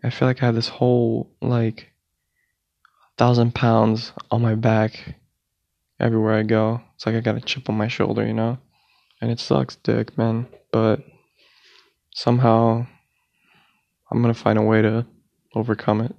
I 0.04 0.10
feel 0.10 0.26
like 0.26 0.42
I 0.42 0.46
have 0.46 0.54
this 0.54 0.68
whole 0.68 1.30
like 1.40 1.92
thousand 3.16 3.54
pounds 3.54 4.12
on 4.30 4.42
my 4.42 4.54
back 4.54 5.16
everywhere 6.00 6.34
I 6.34 6.42
go. 6.42 6.80
It's 6.96 7.06
like 7.06 7.14
I 7.14 7.20
got 7.20 7.36
a 7.36 7.40
chip 7.40 7.68
on 7.68 7.76
my 7.76 7.88
shoulder, 7.88 8.26
you 8.26 8.34
know? 8.34 8.58
And 9.20 9.30
it 9.30 9.38
sucks 9.38 9.76
dick, 9.76 10.18
man. 10.18 10.48
But 10.72 11.04
somehow 12.14 12.86
I'm 14.10 14.20
gonna 14.20 14.34
find 14.34 14.58
a 14.58 14.62
way 14.62 14.82
to 14.82 15.06
overcome 15.54 16.00
it. 16.00 16.14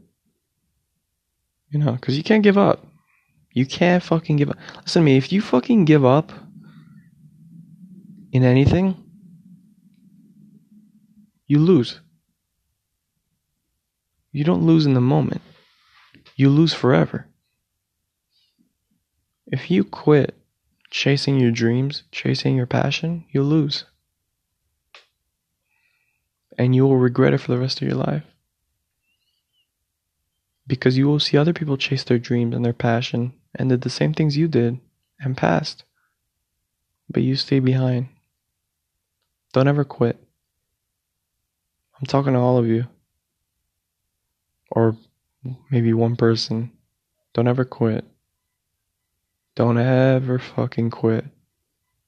You 1.73 1.79
know, 1.79 1.93
because 1.93 2.15
you 2.15 2.23
can't 2.23 2.43
give 2.43 2.57
up. 2.57 2.85
You 3.51 3.65
can't 3.65 4.01
fucking 4.01 4.37
give 4.37 4.49
up. 4.49 4.57
Listen 4.83 5.01
to 5.01 5.05
me, 5.05 5.17
if 5.17 5.33
you 5.33 5.41
fucking 5.41 5.83
give 5.85 6.05
up, 6.05 6.31
in 8.33 8.43
anything, 8.43 8.97
you 11.45 11.59
lose. 11.59 11.99
You 14.31 14.43
don't 14.43 14.65
lose 14.65 14.87
in 14.87 14.95
the 14.95 15.01
moment, 15.01 15.41
you 16.35 16.49
lose 16.49 16.73
forever. 16.73 17.27
If 19.45 19.69
you 19.69 19.83
quit 19.83 20.35
chasing 20.89 21.39
your 21.39 21.51
dreams, 21.51 22.03
chasing 22.11 22.55
your 22.55 22.65
passion, 22.65 23.25
you 23.29 23.43
lose. 23.43 23.85
And 26.57 26.75
you 26.75 26.83
will 26.85 26.97
regret 26.97 27.35
it 27.35 27.39
for 27.39 27.51
the 27.51 27.59
rest 27.59 27.81
of 27.81 27.87
your 27.87 27.97
life. 27.97 28.23
Because 30.65 30.97
you 30.97 31.07
will 31.07 31.19
see 31.19 31.37
other 31.37 31.53
people 31.53 31.77
chase 31.77 32.03
their 32.03 32.19
dreams 32.19 32.55
and 32.55 32.63
their 32.63 32.73
passion 32.73 33.33
and 33.55 33.69
did 33.69 33.81
the 33.81 33.89
same 33.89 34.13
things 34.13 34.37
you 34.37 34.47
did 34.47 34.79
and 35.19 35.37
passed. 35.37 35.83
But 37.09 37.23
you 37.23 37.35
stay 37.35 37.59
behind. 37.59 38.07
Don't 39.51 39.67
ever 39.67 39.83
quit. 39.83 40.17
I'm 41.99 42.07
talking 42.07 42.33
to 42.33 42.39
all 42.39 42.57
of 42.57 42.67
you. 42.67 42.85
Or 44.71 44.97
maybe 45.69 45.93
one 45.93 46.15
person. 46.15 46.71
Don't 47.33 47.47
ever 47.47 47.65
quit. 47.65 48.05
Don't 49.55 49.77
ever 49.77 50.39
fucking 50.39 50.89
quit. 50.89 51.25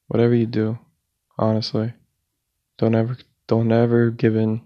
Whatever 0.08 0.34
you 0.34 0.46
do, 0.46 0.78
honestly. 1.38 1.92
Don't 2.78 2.94
ever 2.94 3.16
don't 3.46 3.70
ever 3.70 4.10
give 4.10 4.36
in 4.36 4.62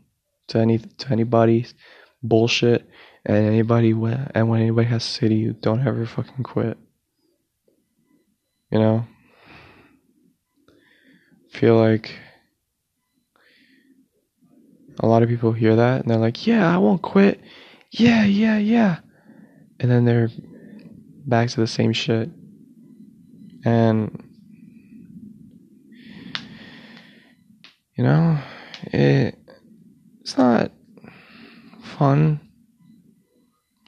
to 0.48 0.59
any 0.59 0.79
to 0.79 1.11
anybody's 1.11 1.74
bullshit 2.22 2.88
and 3.24 3.37
anybody 3.37 3.90
and 3.90 4.48
when 4.48 4.61
anybody 4.61 4.88
has 4.88 5.04
you, 5.22 5.52
don't 5.52 5.87
ever 5.87 6.06
fucking 6.06 6.44
quit. 6.44 6.78
You 8.70 8.78
know? 8.78 9.06
Feel 11.50 11.76
like 11.76 12.14
a 15.00 15.06
lot 15.06 15.22
of 15.22 15.28
people 15.28 15.52
hear 15.52 15.76
that 15.76 16.02
and 16.02 16.11
they're 16.11 16.18
like, 16.18 16.46
yeah, 16.46 16.72
I 16.72 16.78
won't 16.78 17.02
quit. 17.02 17.40
Yeah, 17.90 18.24
yeah, 18.24 18.59
yeah. 18.59 18.98
And 19.80 19.90
then 19.90 20.04
they're 20.04 20.30
back 21.26 21.48
to 21.50 21.61
the 21.61 21.66
same 21.66 21.92
shit. 21.92 22.30
And, 23.64 24.22
you 27.96 28.04
know, 28.04 28.38
it, 28.92 29.37
it's 30.20 30.38
not 30.38 30.70
fun 31.83 32.40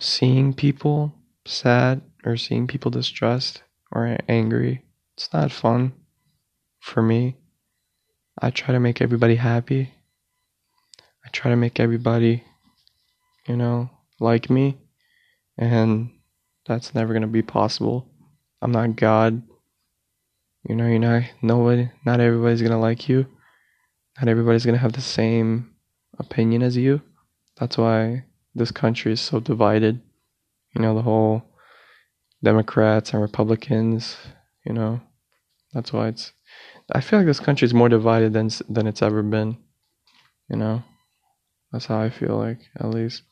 seeing 0.03 0.53
people 0.53 1.15
sad 1.47 2.03
or 2.25 2.37
seeing 2.37 2.67
people 2.67 2.91
distressed 2.91 3.63
or 3.91 4.19
angry. 4.29 4.85
It's 5.17 5.33
not 5.33 5.53
fun 5.53 5.93
for 6.81 7.03
me. 7.03 7.37
I 8.41 8.51
try 8.51 8.73
to 8.73 8.81
make 8.81 9.01
everybody 9.01 9.37
happy 9.37 9.93
I 11.25 11.29
try 11.31 11.51
to 11.51 11.57
make 11.57 11.79
everybody, 11.79 12.45
you 13.47 13.57
know, 13.57 13.91
like 14.19 14.51
me, 14.51 14.79
and 15.57 16.11
that's 16.67 16.95
never 16.95 17.13
gonna 17.13 17.29
be 17.29 17.43
possible. 17.43 18.09
I'm 18.61 18.73
not 18.73 18.97
God. 18.97 19.43
You 20.69 20.77
know, 20.77 20.87
you 20.87 20.99
know, 20.99 21.23
nobody, 21.43 21.91
not 22.05 22.21
everybody's 22.21 22.63
gonna 22.63 22.81
like 22.81 23.09
you. 23.09 23.27
Not 24.19 24.29
everybody's 24.29 24.67
gonna 24.67 24.79
have 24.79 24.93
the 24.93 25.01
same 25.01 25.75
opinion 26.19 26.63
as 26.63 26.77
you. 26.77 27.01
That's 27.59 27.79
why 27.79 28.25
this 28.55 28.71
country 28.71 29.13
is 29.13 29.21
so 29.21 29.41
divided. 29.41 30.01
You 30.75 30.83
know, 30.83 30.95
the 30.95 31.03
whole 31.03 31.43
Democrats 32.43 33.13
and 33.13 33.23
Republicans. 33.23 34.17
You 34.65 34.73
know, 34.73 35.01
that's 35.73 35.93
why 35.93 36.09
it's. 36.09 36.33
I 36.93 37.01
feel 37.01 37.19
like 37.21 37.27
this 37.27 37.41
country 37.41 37.67
is 37.67 37.75
more 37.75 37.89
divided 37.89 38.33
than 38.33 38.51
than 38.69 38.87
it's 38.87 39.03
ever 39.03 39.23
been. 39.23 39.57
You 40.49 40.57
know. 40.57 40.83
That's 41.73 41.87
how 41.87 42.01
I 42.01 42.11
feel 42.11 42.37
like, 42.37 42.61
at 42.79 42.91
least. 42.91 43.23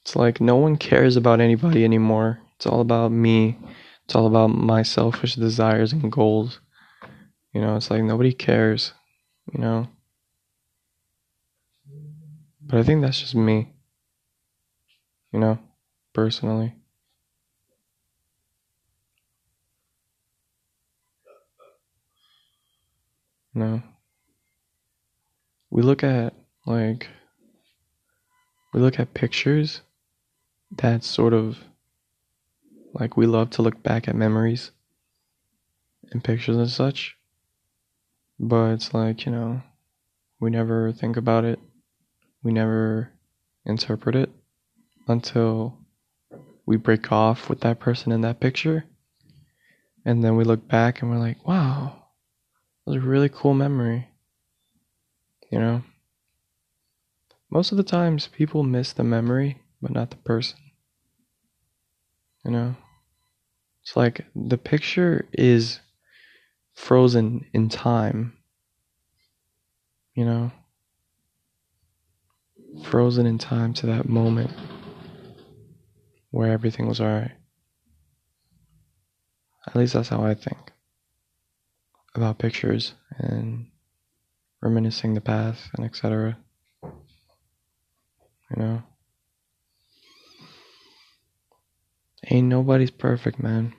It's 0.00 0.16
like 0.16 0.40
no 0.40 0.56
one 0.56 0.78
cares 0.78 1.14
about 1.14 1.40
anybody 1.40 1.84
anymore. 1.84 2.40
It's 2.56 2.66
all 2.66 2.80
about 2.80 3.12
me. 3.12 3.58
It's 4.04 4.14
all 4.14 4.26
about 4.26 4.48
my 4.48 4.82
selfish 4.82 5.34
desires 5.34 5.92
and 5.92 6.10
goals. 6.10 6.58
You 7.52 7.60
know, 7.60 7.76
it's 7.76 7.90
like 7.90 8.02
nobody 8.02 8.32
cares, 8.32 8.94
you 9.52 9.60
know? 9.60 9.88
But 12.72 12.80
I 12.80 12.82
think 12.82 13.02
that's 13.02 13.20
just 13.20 13.36
me. 13.36 13.70
You 15.30 15.38
know, 15.38 15.58
personally. 16.12 16.74
No 23.54 23.82
we 25.72 25.80
look 25.80 26.04
at 26.04 26.34
like 26.66 27.08
we 28.74 28.80
look 28.80 29.00
at 29.00 29.14
pictures 29.14 29.80
that 30.76 31.02
sort 31.02 31.32
of 31.32 31.56
like 32.92 33.16
we 33.16 33.24
love 33.24 33.48
to 33.48 33.62
look 33.62 33.82
back 33.82 34.06
at 34.06 34.14
memories 34.14 34.70
and 36.10 36.22
pictures 36.22 36.58
and 36.58 36.68
such 36.68 37.16
but 38.38 38.72
it's 38.72 38.92
like 38.92 39.24
you 39.24 39.32
know 39.32 39.62
we 40.40 40.50
never 40.50 40.92
think 40.92 41.16
about 41.16 41.46
it 41.46 41.58
we 42.42 42.52
never 42.52 43.12
interpret 43.64 44.16
it 44.16 44.30
until 45.08 45.78
we 46.66 46.76
break 46.76 47.12
off 47.12 47.48
with 47.48 47.60
that 47.60 47.80
person 47.80 48.12
in 48.12 48.20
that 48.22 48.40
picture 48.40 48.84
and 50.04 50.22
then 50.22 50.36
we 50.36 50.44
look 50.44 50.66
back 50.68 51.02
and 51.02 51.10
we're 51.10 51.18
like 51.18 51.46
wow 51.46 51.94
that 52.84 52.92
was 52.92 53.02
a 53.02 53.06
really 53.06 53.28
cool 53.28 53.54
memory 53.54 54.08
You 55.52 55.58
know? 55.58 55.82
Most 57.50 57.72
of 57.72 57.76
the 57.76 57.84
times 57.84 58.26
people 58.26 58.62
miss 58.62 58.94
the 58.94 59.04
memory, 59.04 59.58
but 59.82 59.90
not 59.90 60.08
the 60.08 60.16
person. 60.16 60.58
You 62.42 62.52
know? 62.52 62.76
It's 63.82 63.94
like 63.94 64.24
the 64.34 64.56
picture 64.56 65.28
is 65.34 65.80
frozen 66.72 67.44
in 67.52 67.68
time. 67.68 68.38
You 70.14 70.24
know? 70.24 70.52
Frozen 72.84 73.26
in 73.26 73.38
time 73.38 73.74
to 73.74 73.86
that 73.86 74.08
moment 74.08 74.50
where 76.30 76.50
everything 76.50 76.86
was 76.86 77.00
alright. 77.00 77.32
At 79.66 79.76
least 79.76 79.94
that's 79.94 80.08
how 80.08 80.24
I 80.24 80.34
think 80.34 80.72
about 82.14 82.38
pictures 82.38 82.94
and 83.18 83.66
reminiscing 84.60 85.14
the 85.14 85.20
past 85.20 85.70
and 85.76 85.84
etc. 85.84 86.36
You 86.82 86.90
know? 88.56 88.82
Ain't 92.30 92.48
nobody's 92.48 92.90
perfect, 92.90 93.38
man. 93.42 93.74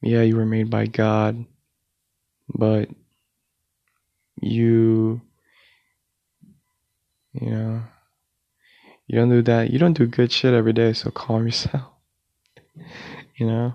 Yeah, 0.00 0.22
you 0.22 0.36
were 0.36 0.46
made 0.46 0.68
by 0.68 0.86
God, 0.86 1.44
but 2.48 2.88
you, 4.40 5.20
you 7.32 7.50
know, 7.50 7.82
you 9.06 9.18
don't 9.18 9.30
do 9.30 9.42
that. 9.42 9.70
You 9.70 9.78
don't 9.78 9.96
do 9.96 10.06
good 10.06 10.32
shit 10.32 10.54
every 10.54 10.72
day, 10.72 10.92
so 10.92 11.10
calm 11.10 11.44
yourself. 11.46 11.92
you 13.36 13.46
know? 13.46 13.74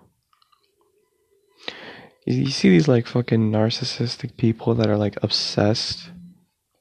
You 2.25 2.49
see 2.49 2.69
these 2.69 2.89
like 2.89 3.07
fucking 3.07 3.51
narcissistic 3.51 4.35
people 4.35 4.75
that 4.75 4.89
are 4.89 4.97
like 4.97 5.17
obsessed 5.23 6.09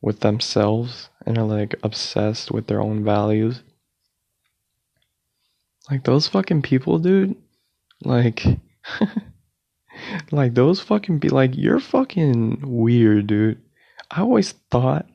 with 0.00 0.20
themselves 0.20 1.08
and 1.24 1.38
are 1.38 1.44
like 1.44 1.74
obsessed 1.82 2.50
with 2.50 2.66
their 2.66 2.80
own 2.80 3.04
values. 3.04 3.62
Like 5.90 6.02
those 6.02 6.26
fucking 6.26 6.62
people, 6.62 6.98
dude. 6.98 7.36
Like, 8.04 8.44
like 10.32 10.54
those 10.54 10.80
fucking 10.80 11.20
be 11.20 11.28
like 11.28 11.56
you're 11.56 11.80
fucking 11.80 12.62
weird, 12.62 13.28
dude. 13.28 13.62
I 14.10 14.22
always 14.22 14.52
thought 14.70 15.06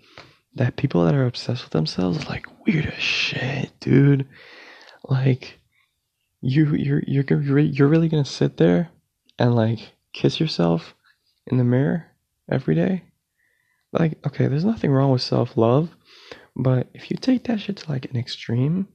that 0.56 0.76
people 0.76 1.06
that 1.06 1.16
are 1.16 1.26
obsessed 1.26 1.64
with 1.64 1.72
themselves 1.72 2.28
like 2.28 2.46
weird 2.66 2.86
as 2.86 3.02
shit, 3.02 3.72
dude. 3.80 4.28
Like, 5.04 5.60
you 6.42 6.76
you're 6.76 7.02
you're 7.08 7.60
you're 7.60 7.88
really 7.88 8.10
gonna 8.10 8.26
sit 8.26 8.58
there 8.58 8.90
and 9.40 9.56
like 9.56 9.94
kiss 10.14 10.40
yourself 10.40 10.94
in 11.48 11.58
the 11.58 11.64
mirror 11.64 12.08
every 12.50 12.76
day? 12.76 13.04
Like, 13.94 14.26
okay, 14.26 14.48
there's 14.48 14.66
nothing 14.66 14.92
wrong 14.92 15.12
with 15.12 15.22
self 15.22 15.58
love, 15.58 15.90
but 16.56 16.88
if 16.94 17.12
you 17.12 17.18
take 17.18 17.46
that 17.46 17.60
shit 17.60 17.78
to 17.78 17.90
like 17.90 18.06
an 18.06 18.18
extreme, 18.18 18.88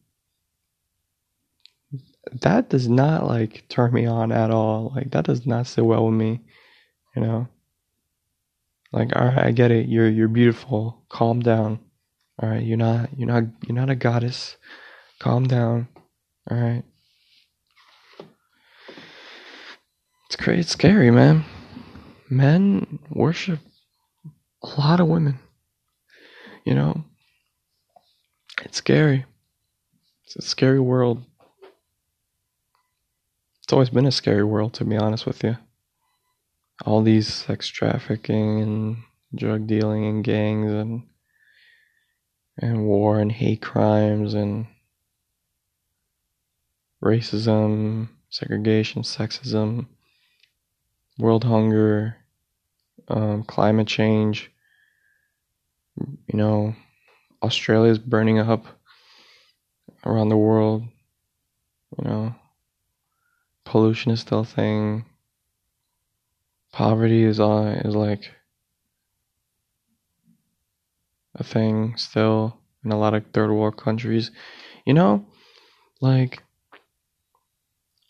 that 2.32 2.68
does 2.70 2.88
not 2.88 3.26
like 3.26 3.64
turn 3.68 3.92
me 3.92 4.06
on 4.06 4.32
at 4.32 4.50
all. 4.50 4.92
Like, 4.94 5.10
that 5.12 5.24
does 5.26 5.46
not 5.46 5.66
sit 5.66 5.84
well 5.84 6.06
with 6.06 6.14
me, 6.14 6.40
you 7.14 7.22
know? 7.22 7.48
Like, 8.92 9.14
all 9.16 9.26
right, 9.26 9.46
I 9.46 9.50
get 9.50 9.70
it. 9.70 9.88
You're 9.88 10.08
you're 10.08 10.28
beautiful. 10.28 11.04
Calm 11.08 11.40
down. 11.40 11.80
All 12.42 12.48
right, 12.48 12.62
you're 12.62 12.76
not 12.76 13.10
you're 13.16 13.28
not 13.28 13.44
you're 13.66 13.76
not 13.76 13.90
a 13.90 13.94
goddess. 13.96 14.56
Calm 15.18 15.46
down. 15.46 15.88
All 16.50 16.56
right. 16.56 16.84
It's 20.26 20.36
crazy, 20.36 20.60
it's 20.60 20.72
scary, 20.72 21.10
man. 21.10 21.44
Men 22.28 22.98
worship 23.10 23.60
a 24.62 24.80
lot 24.80 25.00
of 25.00 25.08
women. 25.08 25.38
You 26.64 26.74
know, 26.74 27.04
it's 28.64 28.78
scary. 28.78 29.24
It's 30.24 30.36
a 30.36 30.42
scary 30.42 30.80
world. 30.80 31.22
It's 33.62 33.72
always 33.72 33.90
been 33.90 34.06
a 34.06 34.12
scary 34.12 34.44
world, 34.44 34.74
to 34.74 34.84
be 34.84 34.96
honest 34.96 35.26
with 35.26 35.42
you. 35.44 35.56
All 36.84 37.02
these 37.02 37.32
sex 37.32 37.68
trafficking 37.68 38.60
and 38.60 38.96
drug 39.34 39.66
dealing 39.66 40.04
and 40.04 40.24
gangs 40.24 40.70
and 40.70 41.02
and 42.58 42.86
war 42.86 43.18
and 43.20 43.32
hate 43.32 43.60
crimes 43.60 44.34
and 44.34 44.66
racism, 47.02 48.08
segregation, 48.30 49.02
sexism, 49.02 49.86
world 51.18 51.44
hunger, 51.44 52.16
um, 53.08 53.42
climate 53.44 53.86
change. 53.86 54.50
You 55.96 56.36
know, 56.36 56.74
Australia 57.42 57.90
is 57.90 57.98
burning 57.98 58.38
up 58.38 58.66
around 60.04 60.28
the 60.28 60.36
world. 60.36 60.82
You 61.98 62.04
know, 62.04 62.34
pollution 63.64 64.12
is 64.12 64.20
still 64.20 64.40
a 64.40 64.44
thing. 64.44 65.04
Poverty 66.76 67.24
is 67.24 67.40
uh, 67.40 67.80
is 67.86 67.96
like 67.96 68.32
a 71.34 71.42
thing 71.42 71.96
still 71.96 72.58
in 72.84 72.92
a 72.92 72.98
lot 72.98 73.14
of 73.14 73.24
third 73.32 73.50
world 73.50 73.78
countries. 73.78 74.30
You 74.84 74.92
know, 74.92 75.24
like 76.02 76.42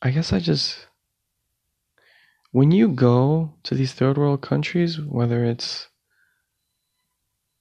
I 0.03 0.11
guess 0.11 0.33
I 0.33 0.41
just 0.41 0.89
when 2.51 2.73
you 2.73 2.89
go 2.89 3.55
to 3.63 3.77
these 3.77 3.93
third 3.93 4.19
world 4.19 4.43
countries, 4.43 5.01
whether 5.01 5.45
it's 5.45 5.87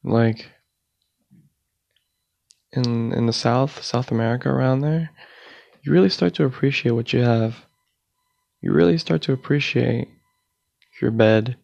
like 0.04 0.50
in 2.72 3.14
in 3.14 3.28
the 3.28 3.32
South, 3.32 3.84
South 3.84 4.10
America 4.10 4.50
around 4.50 4.80
there, 4.80 5.12
you 5.84 5.92
really 5.92 6.10
start 6.10 6.34
to 6.34 6.46
appreciate 6.46 6.94
what 6.94 7.14
you 7.14 7.22
have. 7.22 7.68
You 8.60 8.74
really 8.74 8.98
start 8.98 9.22
to 9.22 9.34
appreciate 9.34 10.08
your 11.02 11.12
bed, 11.12 11.58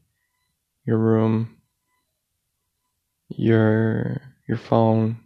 your 0.86 0.98
room, 0.98 1.58
your 3.30 4.22
your 4.48 4.58
phone, 4.58 5.18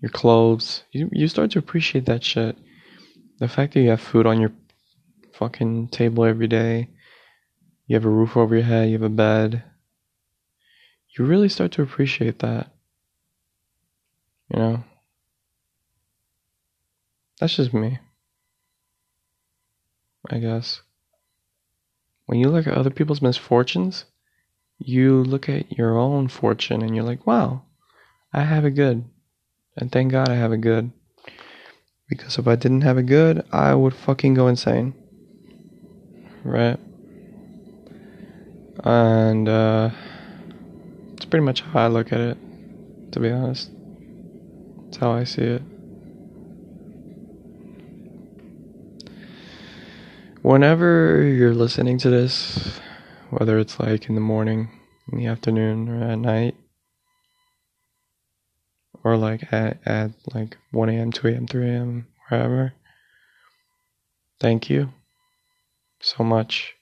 your 0.00 0.10
clothes. 0.10 0.84
You 0.92 1.08
you 1.12 1.28
start 1.28 1.50
to 1.52 1.58
appreciate 1.58 2.06
that 2.06 2.24
shit. 2.24 2.56
The 3.38 3.48
fact 3.48 3.74
that 3.74 3.80
you 3.80 3.90
have 3.90 4.00
food 4.00 4.26
on 4.26 4.40
your 4.40 4.52
fucking 5.32 5.88
table 5.88 6.24
every 6.24 6.46
day. 6.46 6.88
You 7.86 7.96
have 7.96 8.04
a 8.04 8.10
roof 8.10 8.36
over 8.36 8.54
your 8.54 8.64
head, 8.64 8.88
you 8.88 8.94
have 8.94 9.02
a 9.02 9.08
bed. 9.08 9.62
You 11.16 11.24
really 11.24 11.48
start 11.48 11.72
to 11.72 11.82
appreciate 11.82 12.40
that. 12.40 12.72
You 14.50 14.58
know? 14.58 14.84
That's 17.40 17.56
just 17.56 17.74
me. 17.74 17.98
I 20.30 20.38
guess. 20.38 20.80
When 22.26 22.38
you 22.38 22.48
look 22.48 22.66
at 22.66 22.74
other 22.74 22.90
people's 22.90 23.22
misfortunes, 23.22 24.04
you 24.78 25.22
look 25.22 25.48
at 25.48 25.76
your 25.76 25.98
own 25.98 26.28
fortune 26.28 26.82
and 26.82 26.94
you're 26.94 27.04
like, 27.04 27.26
wow, 27.26 27.62
I 28.32 28.42
have 28.42 28.64
it 28.64 28.72
good. 28.72 29.04
And 29.76 29.90
thank 29.90 30.12
God 30.12 30.28
I 30.28 30.34
have 30.34 30.52
it 30.52 30.60
good. 30.60 30.90
Because 32.08 32.38
if 32.38 32.46
I 32.46 32.56
didn't 32.56 32.82
have 32.82 32.98
it 32.98 33.06
good, 33.06 33.44
I 33.52 33.74
would 33.74 33.94
fucking 33.94 34.34
go 34.34 34.48
insane 34.48 34.94
right? 36.44 36.78
And 38.84 39.48
uh, 39.48 39.90
it's 41.16 41.24
pretty 41.24 41.44
much 41.44 41.62
how 41.62 41.80
I 41.80 41.88
look 41.88 42.12
at 42.12 42.20
it, 42.20 42.38
to 43.12 43.20
be 43.20 43.30
honest. 43.30 43.70
It's 44.88 44.98
how 44.98 45.12
I 45.12 45.24
see 45.24 45.42
it. 45.42 45.62
Whenever 50.44 51.22
you're 51.22 51.54
listening 51.54 51.96
to 51.96 52.10
this, 52.10 52.78
whether 53.30 53.58
it's 53.58 53.80
like 53.80 54.10
in 54.10 54.14
the 54.14 54.20
morning, 54.20 54.68
in 55.10 55.16
the 55.16 55.24
afternoon, 55.24 55.88
or 55.88 56.04
at 56.04 56.18
night, 56.18 56.54
or 59.02 59.16
like 59.16 59.50
at, 59.54 59.80
at 59.86 60.10
like 60.34 60.58
1 60.72 60.90
a.m., 60.90 61.12
2 61.12 61.28
a.m., 61.28 61.46
3 61.46 61.66
a.m., 61.66 62.06
wherever, 62.28 62.74
thank 64.38 64.68
you 64.68 64.92
so 66.00 66.22
much 66.22 66.74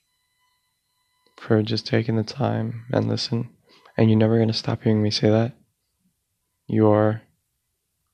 for 1.39 1.63
just 1.63 1.87
taking 1.87 2.17
the 2.17 2.25
time 2.25 2.85
and 2.93 3.07
listen. 3.07 3.49
And 3.97 4.11
you're 4.11 4.19
never 4.19 4.41
gonna 4.41 4.55
stop 4.55 4.83
hearing 4.83 5.05
me 5.05 5.13
say 5.13 5.31
that. 5.31 5.55
You 6.67 6.89
are 6.89 7.23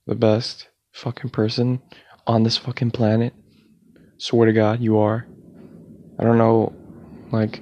the 0.07 0.15
best 0.15 0.69
fucking 0.93 1.31
person 1.31 1.81
on 2.27 2.43
this 2.43 2.59
fucking 2.59 2.91
planet. 2.91 3.33
Swear 4.19 4.45
to 4.45 4.53
God, 4.53 4.81
you 4.81 4.99
are. 4.99 5.27
I 6.19 6.25
don't 6.25 6.39
know, 6.39 6.73
like, 7.31 7.61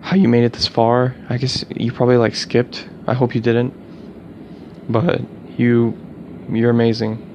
how 0.00 0.16
you 0.16 0.28
made 0.28 0.44
it 0.44 0.52
this 0.52 0.66
far. 0.66 1.14
I 1.28 1.38
guess 1.38 1.64
you 1.70 1.92
probably 1.92 2.16
like 2.16 2.34
skipped. 2.34 2.88
I 3.06 3.14
hope 3.14 3.34
you 3.34 3.40
didn't. 3.40 3.72
But 4.90 5.20
you, 5.58 5.96
you're 6.50 6.70
amazing. 6.70 7.30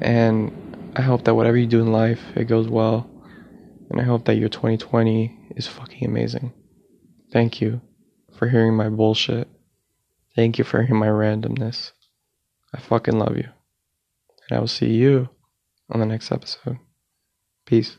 And 0.00 0.52
I 0.96 1.02
hope 1.02 1.24
that 1.24 1.34
whatever 1.34 1.56
you 1.56 1.66
do 1.66 1.80
in 1.80 1.92
life, 1.92 2.20
it 2.36 2.44
goes 2.44 2.68
well. 2.68 3.10
And 3.90 4.00
I 4.00 4.04
hope 4.04 4.24
that 4.26 4.36
your 4.36 4.48
2020 4.48 5.52
is 5.56 5.66
fucking 5.66 6.04
amazing. 6.06 6.52
Thank 7.32 7.60
you 7.60 7.80
for 8.38 8.48
hearing 8.48 8.74
my 8.76 8.88
bullshit. 8.88 9.48
Thank 10.34 10.58
you 10.58 10.64
for 10.64 10.82
hearing 10.82 11.00
my 11.00 11.08
randomness. 11.08 11.92
I 12.72 12.80
fucking 12.80 13.18
love 13.18 13.36
you. 13.36 13.48
And 14.48 14.56
I 14.56 14.60
will 14.60 14.68
see 14.68 14.92
you 14.92 15.28
on 15.90 16.00
the 16.00 16.06
next 16.06 16.32
episode. 16.32 16.78
Peace. 17.66 17.98